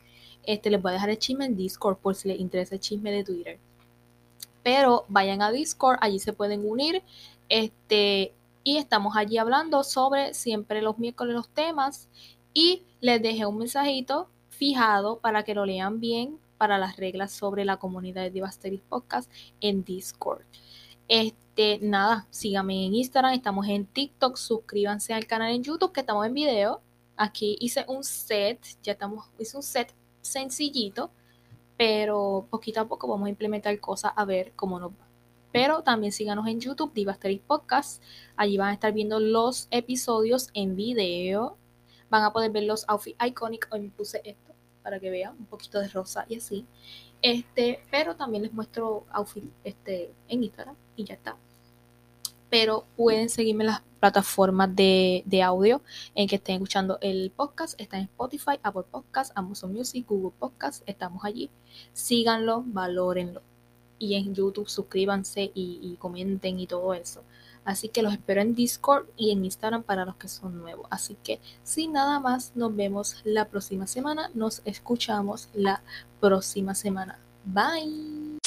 Este, 0.47 0.71
les 0.71 0.81
voy 0.81 0.89
a 0.89 0.93
dejar 0.93 1.11
el 1.11 1.19
chisme 1.19 1.45
en 1.45 1.55
Discord 1.55 1.97
por 1.97 2.15
si 2.15 2.27
les 2.27 2.39
interesa 2.39 2.73
el 2.73 2.81
chisme 2.81 3.11
de 3.11 3.23
Twitter. 3.23 3.59
Pero 4.63 5.05
vayan 5.09 5.43
a 5.43 5.51
Discord, 5.51 5.99
allí 6.01 6.17
se 6.17 6.33
pueden 6.33 6.67
unir. 6.67 7.03
Este, 7.49 8.33
y 8.63 8.77
estamos 8.77 9.15
allí 9.15 9.37
hablando 9.37 9.83
sobre 9.83 10.33
siempre 10.33 10.81
los 10.81 10.97
miércoles 10.97 11.35
los 11.35 11.49
temas. 11.49 12.07
Y 12.51 12.81
les 12.99 13.21
dejé 13.21 13.45
un 13.45 13.59
mensajito 13.59 14.27
fijado 14.49 15.19
para 15.19 15.43
que 15.43 15.53
lo 15.53 15.67
lean 15.67 15.99
bien 15.99 16.39
para 16.63 16.77
las 16.77 16.95
reglas 16.95 17.33
sobre 17.33 17.65
la 17.65 17.75
comunidad 17.75 18.21
de 18.21 18.31
Divasteris 18.31 18.79
Podcast 18.87 19.29
en 19.59 19.83
Discord. 19.83 20.45
Este, 21.09 21.77
nada, 21.81 22.25
síganme 22.29 22.85
en 22.85 22.95
Instagram, 22.95 23.33
estamos 23.33 23.67
en 23.67 23.85
TikTok, 23.85 24.37
suscríbanse 24.37 25.13
al 25.13 25.27
canal 25.27 25.51
en 25.51 25.61
YouTube 25.61 25.91
que 25.91 25.99
estamos 25.99 26.25
en 26.25 26.33
video. 26.33 26.79
Aquí 27.17 27.57
hice 27.59 27.83
un 27.89 28.05
set, 28.05 28.65
ya 28.81 28.93
estamos, 28.93 29.29
hice 29.37 29.57
un 29.57 29.63
set 29.63 29.93
sencillito, 30.21 31.11
pero 31.75 32.47
poquito 32.49 32.79
a 32.79 32.87
poco 32.87 33.09
vamos 33.09 33.25
a 33.27 33.31
implementar 33.31 33.77
cosas 33.81 34.13
a 34.15 34.23
ver 34.23 34.53
cómo 34.55 34.79
nos 34.79 34.91
va. 34.91 35.05
Pero 35.51 35.83
también 35.83 36.13
síganos 36.13 36.47
en 36.47 36.61
YouTube, 36.61 36.93
Divasteris 36.93 37.41
Podcast. 37.41 38.01
Allí 38.37 38.55
van 38.55 38.69
a 38.69 38.73
estar 38.75 38.93
viendo 38.93 39.19
los 39.19 39.67
episodios 39.69 40.47
en 40.53 40.77
video. 40.77 41.57
Van 42.09 42.23
a 42.23 42.31
poder 42.31 42.51
ver 42.51 42.63
los 42.63 42.85
outfits 42.87 43.21
icónicos. 43.21 43.69
Hoy 43.73 43.81
me 43.81 43.89
puse 43.89 44.21
esto 44.23 44.52
para 44.83 44.99
que 44.99 45.09
vean 45.09 45.35
un 45.39 45.45
poquito 45.45 45.79
de 45.79 45.87
rosa 45.87 46.25
y 46.29 46.35
así. 46.35 46.65
Este, 47.21 47.79
pero 47.89 48.15
también 48.15 48.43
les 48.43 48.53
muestro 48.53 49.05
outfit 49.11 49.45
este, 49.63 50.11
en 50.27 50.43
Instagram 50.43 50.75
y 50.95 51.05
ya 51.05 51.15
está. 51.15 51.37
Pero 52.49 52.85
pueden 52.95 53.29
seguirme 53.29 53.63
en 53.63 53.71
las 53.71 53.81
plataformas 53.99 54.75
de, 54.75 55.23
de, 55.25 55.41
audio 55.41 55.81
en 56.13 56.27
que 56.27 56.35
estén 56.35 56.55
escuchando 56.55 56.99
el 57.01 57.31
podcast. 57.35 57.79
Está 57.79 57.97
en 57.97 58.03
Spotify, 58.03 58.59
Apple 58.61 58.83
Podcast, 58.91 59.31
Amazon 59.35 59.73
Music, 59.73 60.05
Google 60.07 60.33
Podcast. 60.37 60.83
Estamos 60.85 61.23
allí. 61.25 61.49
Síganlo, 61.93 62.63
valórenlo. 62.67 63.41
Y 63.97 64.15
en 64.15 64.35
YouTube 64.35 64.69
suscríbanse 64.69 65.51
y 65.55 65.95
comenten 65.99 66.59
y 66.59 66.67
todo 66.67 66.93
eso. 66.93 67.23
Así 67.65 67.89
que 67.89 68.01
los 68.01 68.13
espero 68.13 68.41
en 68.41 68.55
Discord 68.55 69.07
y 69.17 69.31
en 69.31 69.45
Instagram 69.45 69.83
para 69.83 70.05
los 70.05 70.15
que 70.15 70.27
son 70.27 70.59
nuevos. 70.59 70.87
Así 70.89 71.17
que 71.23 71.39
sin 71.63 71.93
nada 71.93 72.19
más, 72.19 72.53
nos 72.55 72.75
vemos 72.75 73.21
la 73.23 73.49
próxima 73.49 73.87
semana. 73.87 74.29
Nos 74.33 74.61
escuchamos 74.65 75.49
la 75.53 75.81
próxima 76.19 76.75
semana. 76.75 77.19
Bye. 77.45 78.39